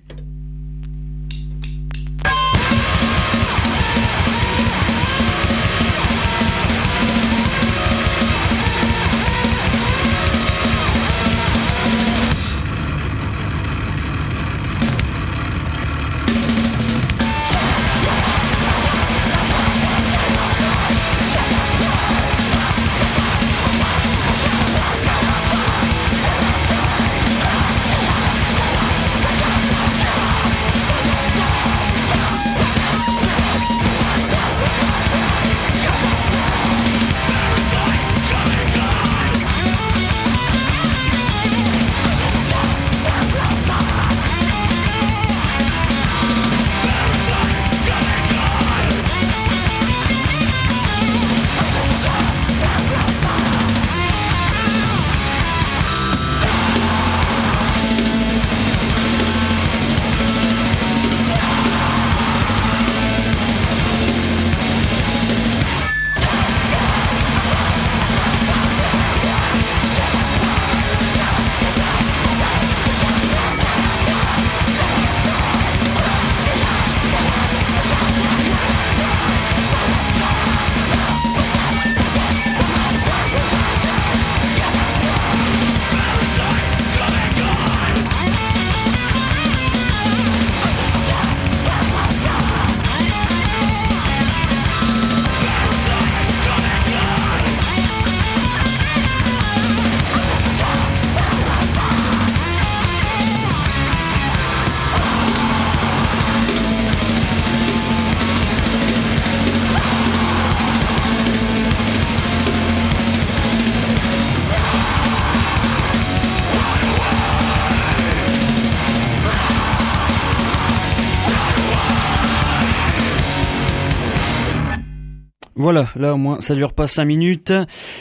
Ça 126.40 126.56
dure 126.56 126.74
pas 126.74 126.88
5 126.88 127.06
minutes. 127.06 127.54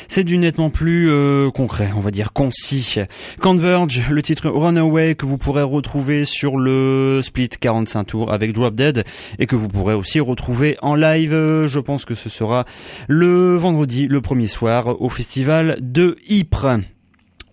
C'est 0.09 0.24
du 0.24 0.39
nettement 0.39 0.70
plus 0.70 1.11
euh, 1.11 1.51
concret, 1.51 1.91
on 1.97 2.01
va 2.01 2.11
dire 2.11 2.32
concis. 2.32 2.97
Converge, 3.41 4.03
le 4.11 4.22
titre 4.22 4.49
Runaway 4.49 5.14
que 5.14 5.26
vous 5.26 5.39
pourrez 5.39 5.62
retrouver 5.62 6.24
sur 6.24 6.57
le 6.57 7.20
split 7.22 7.49
45 7.49 8.05
tours 8.05 8.32
avec 8.32 8.53
Drop 8.53 8.74
Dead 8.74 9.05
et 9.39 9.47
que 9.47 9.57
vous 9.57 9.68
pourrez 9.68 9.95
aussi 9.95 10.20
retrouver 10.20 10.76
en 10.82 10.95
live. 10.95 11.32
Je 11.66 11.78
pense 11.78 12.05
que 12.05 12.14
ce 12.14 12.28
sera 12.28 12.64
le 13.09 13.57
vendredi, 13.57 14.07
le 14.09 14.20
premier 14.20 14.49
soir 14.49 15.01
au 15.01 15.09
festival 15.09 15.78
de 15.80 16.16
Ypres. 16.28 16.80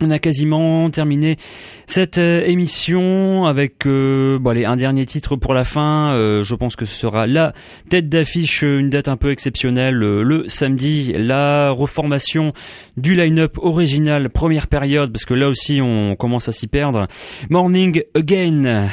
On 0.04 0.10
a 0.10 0.18
quasiment 0.18 0.90
terminé 0.90 1.38
cette 1.86 2.18
euh, 2.18 2.44
émission 2.48 3.46
avec 3.46 3.86
euh, 3.86 4.40
bon, 4.40 4.50
allez, 4.50 4.66
un 4.66 4.76
dernier 4.76 5.06
titre 5.06 5.36
pour 5.36 5.54
la 5.54 5.64
fin. 5.64 6.14
Euh, 6.14 6.44
je 6.44 6.56
pense 6.56 6.76
que 6.76 6.88
ce 6.88 6.96
sera 6.96 7.28
la 7.28 7.54
tête 7.90 8.10
d'affiche, 8.10 8.64
une 8.64 8.90
date 8.90 9.08
un 9.10 9.16
peu 9.16 9.30
exceptionnelle 9.30 9.94
le 9.94 10.46
samedi, 10.48 11.14
la 11.16 11.70
reformation 11.70 12.52
du 12.98 13.14
line-up 13.14 13.60
original 13.62 14.32
première 14.32 14.66
période, 14.66 15.12
parce 15.12 15.26
que 15.26 15.36
là 15.36 15.48
aussi 15.50 15.82
on 15.84 16.16
commence 16.16 16.50
à 16.50 16.52
s'y 16.52 16.66
perdre. 16.66 17.08
Morning 17.52 18.02
Again, 18.16 18.90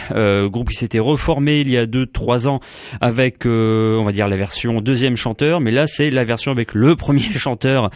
groupe 0.48 0.70
qui 0.70 0.76
s'était 0.76 0.98
reformé 0.98 1.60
il 1.60 1.70
y 1.70 1.78
a 1.78 1.86
2-3 1.86 2.48
ans 2.48 2.60
avec, 3.00 3.46
on 3.46 4.02
va 4.02 4.12
dire, 4.12 4.28
la 4.28 4.36
version 4.36 4.82
deuxième 4.82 5.16
chanteur, 5.16 5.60
mais 5.60 5.70
là 5.70 5.86
c'est 5.86 6.10
la 6.10 6.24
version 6.24 6.52
avec 6.52 6.74
le 6.74 6.96
premier 6.96 7.22
chanteur 7.32 7.90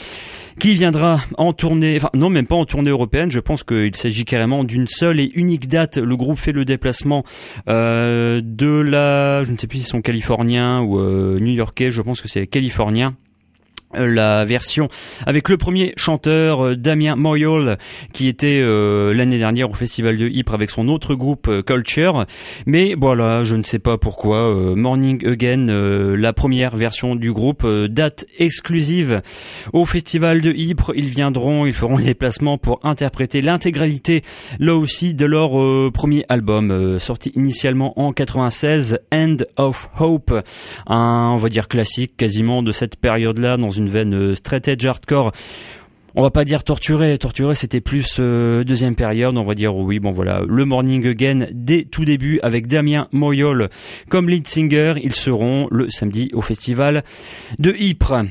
qui 0.59 0.74
viendra 0.74 1.20
en 1.38 1.53
tournée, 1.53 1.96
enfin 1.96 2.11
non 2.14 2.30
même 2.30 2.46
pas 2.46 2.57
en 2.57 2.64
tournée 2.64 2.90
européenne, 2.90 3.30
je 3.30 3.40
pense 3.40 3.64
qu'il 3.64 3.94
s'agit 3.96 4.24
carrément 4.24 4.64
d'une 4.64 4.86
seule 4.86 5.20
et 5.20 5.30
unique 5.34 5.68
date. 5.68 5.98
Le 5.98 6.16
groupe 6.16 6.38
fait 6.38 6.53
le 6.53 6.64
déplacement 6.64 7.24
euh, 7.68 8.40
de 8.44 8.80
la, 8.80 9.42
je 9.42 9.53
ne 9.53 9.57
sais 9.57 9.66
plus 9.66 9.78
si 9.78 9.84
sont 9.84 10.03
californiens 10.03 10.80
ou 10.80 10.98
euh, 10.98 11.38
new-yorkais, 11.40 11.90
je 11.90 12.03
pense 12.03 12.20
que 12.20 12.28
c'est 12.28 12.46
californien 12.46 13.16
la 13.95 14.45
version 14.45 14.88
avec 15.26 15.49
le 15.49 15.57
premier 15.57 15.93
chanteur 15.97 16.64
euh, 16.64 16.76
Damien 16.76 17.16
Moyol 17.16 17.76
qui 18.12 18.28
était 18.28 18.61
euh, 18.62 19.14
l'année 19.14 19.38
dernière 19.38 19.70
au 19.70 19.74
festival 19.74 20.16
de 20.16 20.28
Ypres 20.28 20.55
avec 20.55 20.70
son 20.70 20.88
autre 20.88 21.14
groupe 21.14 21.51
Culture. 21.64 22.26
Mais 22.66 22.95
voilà 22.99 23.43
je 23.43 23.57
ne 23.57 23.62
sais 23.62 23.78
pas 23.78 23.99
pourquoi 23.99 24.55
Morning 24.76 25.26
Again 25.26 25.66
la 26.16 26.32
première 26.32 26.76
version 26.76 27.14
du 27.14 27.32
groupe 27.32 27.66
date 27.66 28.26
exclusive. 28.38 29.22
Au 29.72 29.84
festival 29.84 30.40
de 30.40 30.53
Ypres 30.53 30.93
ils 30.95 31.09
viendront 31.09 31.66
ils 31.66 31.72
feront 31.72 31.97
le 31.97 32.05
déplacement 32.05 32.59
pour 32.59 32.80
interpréter 32.84 33.43
l'intégralité 33.43 34.22
là 34.59 34.74
aussi 34.74 35.14
de 35.14 35.26
leur 35.26 35.51
premier 35.93 36.24
album 36.28 36.99
sorti 36.99 37.32
initialement 37.34 37.99
en 38.01 38.12
96 38.12 38.99
End 39.12 39.36
of 39.57 39.90
Hope. 39.99 40.32
Un 40.86 41.30
on 41.32 41.36
va 41.36 41.49
dire 41.49 41.68
classique 41.68 42.16
quasiment 42.16 42.62
de 42.62 42.72
cette 42.72 42.97
période 42.97 43.38
là 43.38 43.57
dans 43.57 43.70
une 43.70 43.82
une 43.83 43.89
veine 43.89 44.14
euh, 44.14 44.35
straight 44.35 44.68
edge 44.68 44.87
hardcore. 44.87 45.33
On 46.14 46.22
va 46.22 46.30
pas 46.30 46.45
dire 46.45 46.63
torturé, 46.63 47.17
torturé 47.17 47.54
c'était 47.54 47.80
plus 47.80 48.17
euh, 48.21 48.64
deuxième 48.64 48.95
période, 48.95 49.37
on 49.38 49.45
va 49.45 49.54
dire 49.54 49.75
oui, 49.75 49.99
bon 49.99 50.13
voilà, 50.13 50.42
le 50.46 50.64
Morning 50.67 51.07
Again 51.07 51.46
dès 51.53 51.84
tout 51.84 52.04
début 52.04 52.38
avec 52.42 52.67
Damien 52.67 53.09
Moyol. 53.13 53.71
Comme 54.11 54.29
lead 54.29 54.46
singer, 54.46 54.95
ils 55.03 55.14
seront 55.14 55.68
le 55.71 55.88
samedi 55.88 56.30
au 56.34 56.42
festival 56.42 57.03
de 57.59 57.75
Ypres. 57.79 58.25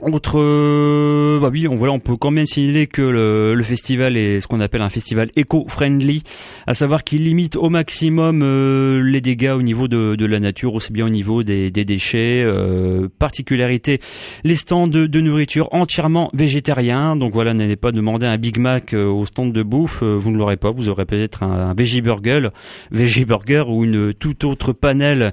Autre, 0.00 0.38
euh, 0.38 1.40
bah 1.40 1.48
oui, 1.52 1.66
on 1.66 1.74
voilà, 1.74 1.92
on 1.92 1.98
peut 1.98 2.16
quand 2.16 2.30
même 2.30 2.46
signaler 2.46 2.86
que 2.86 3.02
le, 3.02 3.54
le 3.54 3.62
festival 3.64 4.16
est 4.16 4.38
ce 4.38 4.46
qu'on 4.46 4.60
appelle 4.60 4.82
un 4.82 4.90
festival 4.90 5.28
éco-friendly, 5.34 6.22
à 6.68 6.74
savoir 6.74 7.02
qu'il 7.02 7.24
limite 7.24 7.56
au 7.56 7.68
maximum 7.68 8.42
euh, 8.44 9.02
les 9.02 9.20
dégâts 9.20 9.54
au 9.56 9.62
niveau 9.62 9.88
de, 9.88 10.14
de, 10.14 10.26
la 10.26 10.38
nature, 10.38 10.74
aussi 10.74 10.92
bien 10.92 11.06
au 11.06 11.08
niveau 11.08 11.42
des, 11.42 11.72
des 11.72 11.84
déchets. 11.84 12.42
Euh, 12.44 13.08
particularité, 13.18 14.00
les 14.44 14.54
stands 14.54 14.86
de, 14.86 15.20
nourriture 15.20 15.68
entièrement 15.72 16.30
végétariens. 16.32 17.16
Donc 17.16 17.34
voilà, 17.34 17.52
n'allez 17.52 17.74
pas 17.74 17.90
demander 17.90 18.26
un 18.26 18.38
Big 18.38 18.58
Mac 18.58 18.92
au 18.92 19.26
stand 19.26 19.52
de 19.52 19.64
bouffe, 19.64 20.04
vous 20.04 20.30
ne 20.30 20.38
l'aurez 20.38 20.56
pas. 20.56 20.70
Vous 20.70 20.88
aurez 20.90 21.06
peut-être 21.06 21.42
un, 21.42 21.70
un 21.70 21.74
burger, 21.74 22.50
veggie 22.92 23.24
burger 23.24 23.64
ou 23.66 23.84
une 23.84 24.14
toute 24.14 24.44
autre 24.44 24.72
panel 24.72 25.32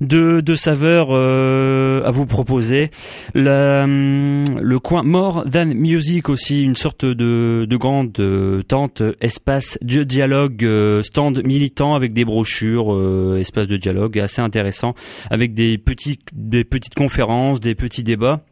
de, 0.00 0.40
de 0.40 0.54
saveurs 0.56 1.12
à 1.12 2.10
vous 2.10 2.26
proposer. 2.26 2.90
Euh, 3.36 3.99
le 4.00 4.78
coin 4.78 5.02
More 5.02 5.44
Than 5.50 5.66
Music 5.66 6.28
aussi, 6.28 6.62
une 6.62 6.76
sorte 6.76 7.04
de, 7.04 7.66
de 7.68 7.76
grande 7.76 8.18
euh, 8.18 8.62
tente, 8.62 9.02
espace 9.20 9.78
de 9.82 10.02
dialogue, 10.02 10.64
euh, 10.64 11.02
stand 11.02 11.44
militant 11.44 11.94
avec 11.94 12.12
des 12.12 12.24
brochures, 12.24 13.36
espace 13.38 13.66
de 13.66 13.76
dialogue 13.76 14.18
assez 14.18 14.42
intéressant, 14.42 14.94
avec 15.30 15.54
des, 15.54 15.78
petits, 15.78 16.18
des 16.32 16.64
petites 16.64 16.94
conférences, 16.94 17.60
des 17.60 17.74
petits 17.74 18.02
débats 18.02 18.44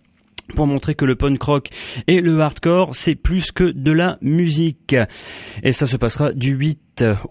pour 0.55 0.67
montrer 0.67 0.95
que 0.95 1.05
le 1.05 1.15
punk 1.15 1.43
rock 1.43 1.69
et 2.07 2.21
le 2.21 2.41
hardcore, 2.41 2.95
c'est 2.95 3.15
plus 3.15 3.53
que 3.53 3.65
de 3.65 3.93
la 3.93 4.19
musique. 4.23 4.97
Et 5.63 5.73
ça 5.73 5.87
se 5.87 5.97
passera 5.97 6.33
du 6.33 6.53
8 6.53 6.81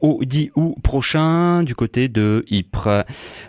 au 0.02 0.19
10 0.23 0.52
août 0.56 0.76
prochain 0.84 1.64
du 1.64 1.76
côté 1.76 2.07
de 2.07 2.45
Ypres. 2.49 3.03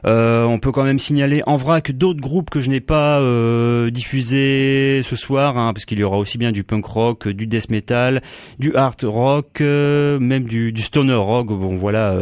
Euh, 0.07 0.45
on 0.45 0.59
peut 0.59 0.73
quand 0.73 0.85
même 0.85 0.99
signaler 0.99 1.43
en 1.47 1.57
vrac 1.57 1.93
d'autres 1.93 2.21
groupes 2.21 2.51
que 2.51 2.61
je 2.61 2.71
n'ai 2.71 2.81
pas 2.81 3.21
euh, 3.21 3.91
diffusés 3.91 5.03
ce 5.05 5.17
soir, 5.17 5.57
hein, 5.57 5.73
parce 5.73 5.85
qu'il 5.85 5.99
y 5.99 6.03
aura 6.03 6.19
aussi 6.19 6.39
bien 6.39 6.53
du 6.53 6.65
punk 6.65 6.85
rock, 6.85 7.29
du 7.29 7.47
death 7.47 7.71
metal, 7.71 8.23
du 8.59 8.75
hard 8.75 9.05
rock, 9.05 9.61
euh, 9.61 10.19
même 10.19 10.45
du, 10.45 10.73
stoner 10.77 11.15
rock. 11.15 11.49
Bon 11.49 11.77
voilà, 11.77 12.17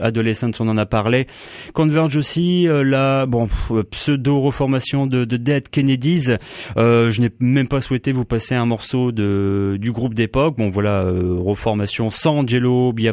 Adolescents 0.00 0.50
on 0.60 0.68
en 0.68 0.76
a 0.76 0.86
parlé. 0.86 1.26
Converge 1.72 2.16
aussi, 2.16 2.66
la 2.68 3.26
bon 3.26 3.48
pseudo 3.90 4.40
reformation 4.40 5.06
de, 5.06 5.24
de 5.24 5.36
Dead 5.36 5.68
Kennedys. 5.68 6.36
Je 6.76 7.20
n'ai 7.20 7.30
même 7.40 7.68
pas 7.68 7.80
souhaité 7.80 8.12
vous 8.12 8.24
passer 8.24 8.54
un 8.54 8.66
morceau 8.66 9.12
de 9.12 9.78
du 9.80 9.92
groupe 9.92 10.14
d'époque. 10.14 10.56
Bon 10.58 10.70
voilà, 10.70 11.02
reformation 11.02 12.10
sans 12.10 12.46
Jello, 12.46 12.92
bien 12.92 13.07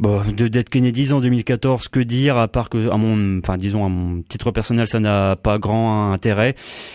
Bon, 0.00 0.22
de 0.24 0.46
Dead 0.46 0.68
Kennedys 0.68 1.12
en 1.12 1.20
2014, 1.20 1.88
que 1.88 1.98
dire 1.98 2.36
à 2.36 2.46
part 2.46 2.70
que 2.70 2.88
à 2.88 2.96
mon, 2.96 3.40
enfin 3.40 3.56
disons 3.56 3.84
à 3.84 3.88
mon 3.88 4.22
titre 4.22 4.52
personnel, 4.52 4.86
ça 4.86 5.00
n'a 5.00 5.34
pas 5.34 5.58
grand 5.58 6.12
intérêt. 6.12 6.54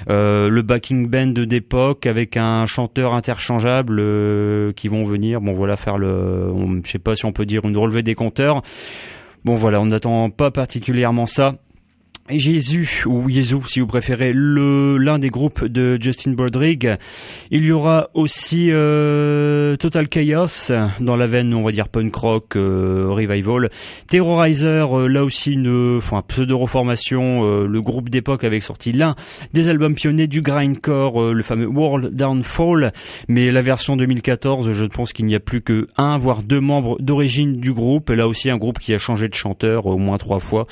Euh, 0.10 0.48
le 0.48 0.62
backing 0.62 1.08
band 1.10 1.44
d'époque 1.46 2.06
avec 2.06 2.38
un 2.38 2.66
chanteur 2.66 3.14
interchangeable 3.14 3.98
euh, 4.00 4.72
qui 4.72 4.88
vont 4.88 5.04
venir, 5.04 5.42
bon 5.42 5.52
voilà 5.52 5.76
faire 5.76 5.98
le, 5.98 6.54
je 6.86 6.90
sais 6.90 7.00
pas 7.00 7.18
si 7.18 7.26
on 7.26 7.34
peut 7.34 7.46
dire 7.46 7.66
une 7.66 7.76
relevée 7.76 8.04
des 8.04 8.16
compteurs. 8.16 8.62
Bon 9.44 9.56
voilà, 9.56 9.82
on 9.82 9.88
n'attend 9.88 10.30
pas 10.30 10.50
particulièrement 10.52 11.26
ça. 11.26 11.56
Jésus 12.30 13.04
ou 13.06 13.30
Jésus 13.30 13.58
si 13.68 13.82
vous 13.82 13.86
préférez 13.86 14.32
le 14.34 14.98
l'un 14.98 15.20
des 15.20 15.30
groupes 15.30 15.66
de 15.66 15.98
Justin 16.00 16.32
Broderick. 16.32 16.88
Il 17.52 17.66
y 17.66 17.74
aura 17.74 18.12
aussi 18.14 18.70
euh, 18.72 19.76
Total 19.76 20.08
Chaos 20.08 20.72
dans 21.02 21.18
la 21.18 21.26
veine 21.26 21.54
on 21.54 21.64
va 21.64 21.74
dire 21.74 21.90
punk 21.90 22.16
rock 22.16 22.56
euh, 22.56 23.08
revival. 23.10 23.70
Terrorizer 24.08 24.98
euh, 24.98 25.08
là 25.08 25.26
aussi 25.26 25.52
une 25.52 26.00
pseudo 26.30 26.58
reformation 26.60 27.66
le 27.66 27.82
groupe 27.82 28.10
d'époque 28.10 28.46
avec 28.46 28.64
sorti 28.64 28.94
l'un 28.94 29.16
des 29.52 29.68
albums 29.68 29.94
pionniers 29.94 30.28
du 30.28 30.42
grindcore 30.42 31.34
le 31.34 31.44
fameux 31.44 31.68
World 31.68 32.14
Downfall. 32.14 32.94
Mais 33.28 33.52
la 33.52 33.62
version 33.62 33.98
2014 33.98 34.72
je 34.72 34.86
pense 34.86 35.12
qu'il 35.12 35.26
n'y 35.26 35.36
a 35.36 35.42
plus 35.42 35.62
que 35.62 35.90
un 35.98 36.18
voire 36.18 36.42
deux 36.42 36.62
membres 36.62 36.96
d'origine 37.02 37.60
du 37.60 37.74
groupe. 37.74 38.10
Là 38.12 38.30
aussi 38.30 38.50
un 38.50 38.58
groupe 38.58 38.80
qui 38.80 38.94
a 38.94 38.98
changé 38.98 39.28
de 39.28 39.36
chanteur 39.36 39.88
au 39.88 39.98
moins 39.98 40.18
trois 40.18 40.40
fois 40.40 40.68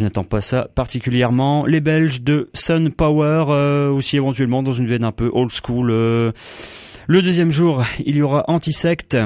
je 0.00 0.04
n'attends 0.06 0.24
pas 0.24 0.40
ça 0.40 0.66
particulièrement. 0.74 1.66
Les 1.66 1.80
Belges 1.80 2.22
de 2.22 2.48
Sun 2.54 2.90
Power, 2.90 3.44
euh, 3.50 3.90
aussi 3.90 4.16
éventuellement 4.16 4.62
dans 4.62 4.72
une 4.72 4.86
veine 4.86 5.04
un 5.04 5.12
peu 5.12 5.30
old 5.30 5.50
school. 5.50 5.90
Euh. 5.90 6.32
Le 7.06 7.20
deuxième 7.20 7.50
jour, 7.50 7.84
il 8.06 8.16
y 8.16 8.22
aura 8.22 8.44
Antisect 8.48 9.18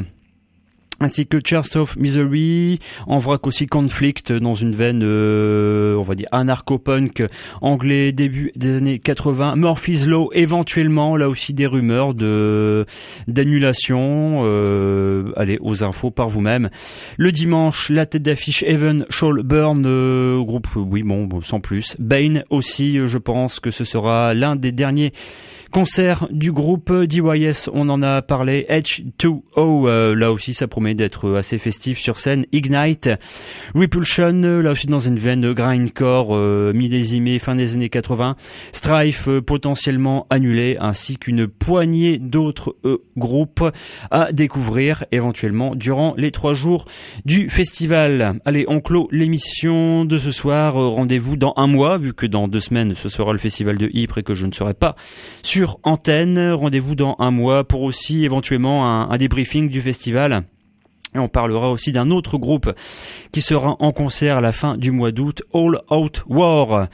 ainsi 1.04 1.26
que 1.26 1.38
Church 1.38 1.76
of 1.76 1.96
Misery, 1.96 2.78
en 3.06 3.18
vrac 3.18 3.46
aussi 3.46 3.66
Conflict 3.66 4.32
dans 4.32 4.54
une 4.54 4.74
veine, 4.74 5.02
euh, 5.04 5.96
on 5.96 6.02
va 6.02 6.14
dire 6.14 6.28
anarcho-punk 6.32 7.22
anglais 7.60 8.12
début 8.12 8.52
des 8.56 8.78
années 8.78 8.98
80, 8.98 9.56
Murphy's 9.56 10.06
Law 10.06 10.30
éventuellement, 10.32 11.16
là 11.16 11.28
aussi 11.28 11.52
des 11.52 11.66
rumeurs 11.66 12.14
de 12.14 12.86
d'annulation, 13.28 14.42
euh, 14.44 15.32
allez 15.36 15.58
aux 15.60 15.84
infos 15.84 16.10
par 16.10 16.30
vous-même. 16.30 16.70
Le 17.18 17.32
dimanche, 17.32 17.90
la 17.90 18.06
tête 18.06 18.22
d'affiche 18.22 18.62
Evan 18.62 19.04
Shaw 19.10 19.42
Burn, 19.42 19.84
euh, 19.86 20.42
groupe, 20.42 20.68
oui 20.74 21.02
bon, 21.02 21.28
sans 21.42 21.60
plus. 21.60 21.96
Bane 21.98 22.44
aussi, 22.48 22.98
je 23.06 23.18
pense 23.18 23.60
que 23.60 23.70
ce 23.70 23.84
sera 23.84 24.32
l'un 24.32 24.56
des 24.56 24.72
derniers 24.72 25.12
Concert 25.74 26.28
du 26.30 26.52
groupe 26.52 26.92
DYS, 26.92 27.68
on 27.72 27.88
en 27.88 28.00
a 28.00 28.22
parlé. 28.22 28.64
H2O, 28.70 29.42
euh, 29.88 30.14
là 30.14 30.30
aussi 30.30 30.54
ça 30.54 30.68
promet 30.68 30.94
d'être 30.94 31.34
assez 31.34 31.58
festif 31.58 31.98
sur 31.98 32.20
scène. 32.20 32.46
Ignite, 32.52 33.10
Repulsion, 33.74 34.60
là 34.62 34.70
aussi 34.70 34.86
dans 34.86 35.00
une 35.00 35.18
veine 35.18 35.52
grindcore 35.52 36.28
euh, 36.30 36.72
fin 37.40 37.56
des 37.56 37.74
années 37.74 37.88
80. 37.88 38.36
Strife 38.70 39.26
euh, 39.26 39.42
potentiellement 39.42 40.28
annulé, 40.30 40.76
ainsi 40.78 41.16
qu'une 41.16 41.48
poignée 41.48 42.18
d'autres 42.18 42.76
euh, 42.84 42.98
groupes 43.16 43.68
à 44.12 44.30
découvrir 44.30 45.04
éventuellement 45.10 45.74
durant 45.74 46.14
les 46.16 46.30
trois 46.30 46.54
jours 46.54 46.84
du 47.24 47.50
festival. 47.50 48.38
Allez, 48.44 48.64
on 48.68 48.78
clôt 48.78 49.08
l'émission 49.10 50.04
de 50.04 50.20
ce 50.20 50.30
soir. 50.30 50.74
Rendez-vous 50.74 51.34
dans 51.34 51.52
un 51.56 51.66
mois, 51.66 51.98
vu 51.98 52.14
que 52.14 52.26
dans 52.26 52.46
deux 52.46 52.60
semaines 52.60 52.94
ce 52.94 53.08
sera 53.08 53.32
le 53.32 53.40
festival 53.40 53.76
de 53.76 53.90
Ypres 53.92 54.18
et 54.18 54.22
que 54.22 54.36
je 54.36 54.46
ne 54.46 54.52
serai 54.52 54.74
pas 54.74 54.94
sur 55.42 55.63
antenne. 55.82 56.52
Rendez-vous 56.52 56.94
dans 56.94 57.16
un 57.18 57.30
mois 57.30 57.64
pour 57.64 57.82
aussi 57.82 58.24
éventuellement 58.24 59.10
un, 59.10 59.16
débriefing 59.16 59.68
du 59.68 59.80
festival. 59.80 60.44
Et 61.14 61.18
on 61.18 61.28
parlera 61.28 61.70
aussi 61.70 61.92
d'un 61.92 62.10
autre 62.10 62.38
groupe 62.38 62.72
qui 63.30 63.40
sera 63.40 63.76
en 63.78 63.92
concert 63.92 64.38
à 64.38 64.40
la 64.40 64.50
fin 64.50 64.76
du 64.76 64.90
mois 64.90 65.12
d'août, 65.12 65.42
All 65.52 65.78
Out 65.90 66.24
War, 66.28 66.88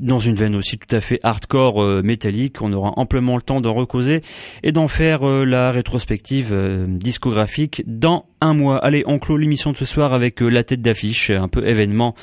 dans 0.00 0.18
une 0.18 0.34
veine 0.34 0.56
aussi 0.56 0.76
tout 0.76 0.94
à 0.94 1.00
fait 1.00 1.20
hardcore 1.22 1.82
euh, 1.82 2.02
métallique. 2.02 2.62
On 2.62 2.72
aura 2.72 2.94
amplement 2.96 3.36
le 3.36 3.42
temps 3.42 3.60
d'en 3.60 3.74
recauser 3.74 4.22
et 4.64 4.72
d'en 4.72 4.88
faire 4.88 5.28
euh, 5.28 5.44
la 5.44 5.70
rétrospective 5.70 6.50
euh, 6.52 6.86
discographique 6.88 7.84
dans 7.86 8.26
un 8.40 8.54
mois. 8.54 8.78
Allez, 8.78 9.04
on 9.06 9.18
clôt 9.18 9.36
l'émission 9.36 9.72
de 9.72 9.76
ce 9.76 9.84
soir 9.84 10.12
avec 10.12 10.40
la 10.40 10.64
tête 10.64 10.82
d'affiche, 10.82 11.30
un 11.30 11.48
peu 11.48 11.66
événement 11.66 12.14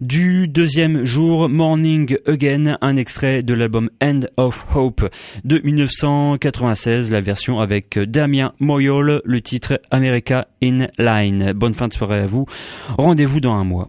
du 0.00 0.48
deuxième 0.48 1.04
jour, 1.04 1.48
Morning 1.48 2.16
Again, 2.26 2.78
un 2.80 2.96
extrait 2.96 3.42
de 3.42 3.54
l'album 3.54 3.90
End 4.02 4.20
of 4.36 4.66
Hope 4.74 5.08
de 5.44 5.60
1996, 5.62 7.10
la 7.10 7.20
version 7.20 7.60
avec 7.60 7.98
Damien 7.98 8.52
Moyol, 8.60 9.22
le 9.24 9.40
titre 9.40 9.80
America 9.90 10.48
in 10.62 10.88
Line. 10.98 11.52
Bonne 11.52 11.74
fin 11.74 11.88
de 11.88 11.92
soirée 11.92 12.20
à 12.20 12.26
vous. 12.26 12.46
Rendez-vous 12.98 13.40
dans 13.40 13.54
un 13.54 13.64
mois. 13.64 13.88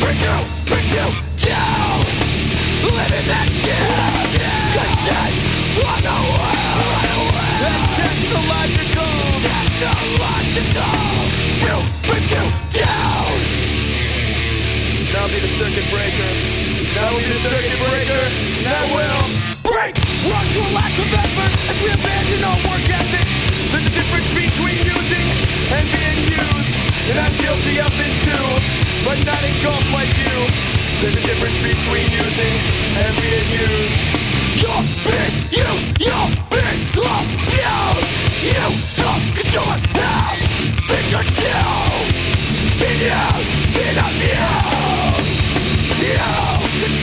Bring 0.00 0.16
you, 0.16 0.36
brings 0.64 0.92
you 0.92 1.06
down 1.44 2.00
Living 2.88 3.26
that 3.28 3.48
shit 3.52 3.84
Content 4.72 5.34
on 5.84 6.00
the 6.00 6.16
world 6.24 7.36
That's 7.60 7.84
technological 8.00 9.12
Technological 9.44 10.96
You 11.60 11.76
brings 12.08 12.32
you 12.32 12.44
down 12.80 13.28
Now 15.12 15.28
be 15.28 15.38
the 15.40 15.52
circuit 15.60 15.84
breaker 15.90 16.79
Now 16.94 17.16
be 17.16 17.24
the 17.26 17.38
circuit 17.46 17.78
breaker 17.78 18.24
That 18.66 18.86
will 18.90 19.22
break 19.62 19.94
Run 20.26 20.44
to 20.54 20.60
a 20.64 20.70
lack 20.74 20.94
of 20.98 21.08
effort 21.10 21.52
As 21.70 21.78
we 21.82 21.88
abandon 21.94 22.40
our 22.44 22.58
work 22.66 22.84
ethic 22.88 23.26
There's 23.70 23.86
a 23.86 23.94
difference 23.94 24.28
between 24.34 24.78
using 24.86 25.50
and 25.70 25.86
being 25.86 26.20
used. 26.34 26.74
And 27.10 27.18
I'm 27.18 27.34
guilty 27.38 27.78
of 27.78 27.92
this 27.94 28.14
too, 28.26 28.46
but 29.06 29.18
not 29.24 29.38
in 29.42 29.54
golf 29.62 29.86
like 29.94 30.10
you. 30.18 30.36
There's 31.00 31.14
a 31.14 31.24
difference 31.26 31.58
between 31.62 32.10
using 32.10 32.54
and 32.98 33.12
being 33.22 33.48
used. 33.54 33.96
You're 34.58 34.84
being 35.06 35.36
used, 35.54 36.02
you're 36.02 36.30
being 36.50 36.82
abused. 36.90 38.10
You 38.42 38.66
don't 38.98 39.24
consume 39.38 39.70
it 39.78 39.84
now. 39.94 40.34
Been 40.90 41.06
consumed, 41.06 42.10
been 42.82 42.98
used, 42.98 43.74
been 43.74 43.96
abused. 43.96 44.79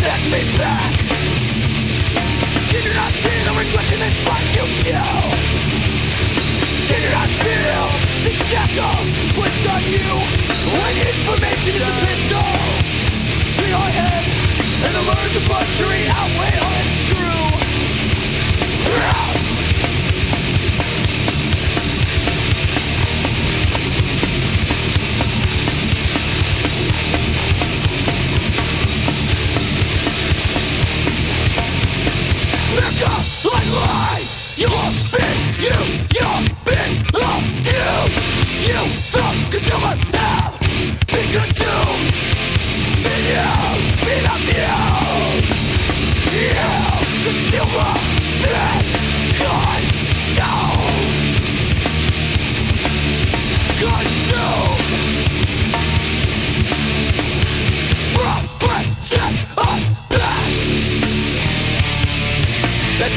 Set 0.00 0.20
me 0.32 0.40
back. 0.56 1.00
You 2.90 2.96
not 2.96 3.12
see 3.12 3.42
the 3.46 3.52
regression 3.54 4.00
that 4.00 4.10
spawns 4.10 4.54
you 4.56 4.64
too 4.82 4.98
Did 6.90 7.06
you 7.06 7.12
not 7.14 7.30
feel 7.38 7.86
the 8.26 8.34
shackle 8.34 8.98
was 9.38 9.62
on 9.70 9.86
you? 9.86 10.10
When 10.74 10.94
information 11.06 11.78
is 11.78 11.86
a 11.86 11.94
pistol 12.02 12.50
To 13.54 13.62
your 13.68 13.88
head 13.94 14.26
And 14.82 14.90
the 14.90 15.06
lures 15.06 15.38
of 15.38 15.46
luxury 15.46 16.02
outweigh 16.08 16.58
all 16.58 16.72
that's 16.72 17.06
true 17.06 17.30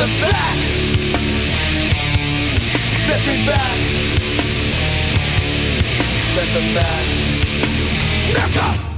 Sets 0.04 0.12
us 0.12 0.22
back 0.22 0.84
Sets 3.06 3.28
us 3.28 3.46
back. 3.46 3.78
Sets 6.34 6.56
us 6.56 6.68
back. 6.74 7.24
America, 8.30 8.60
line, 8.62 8.93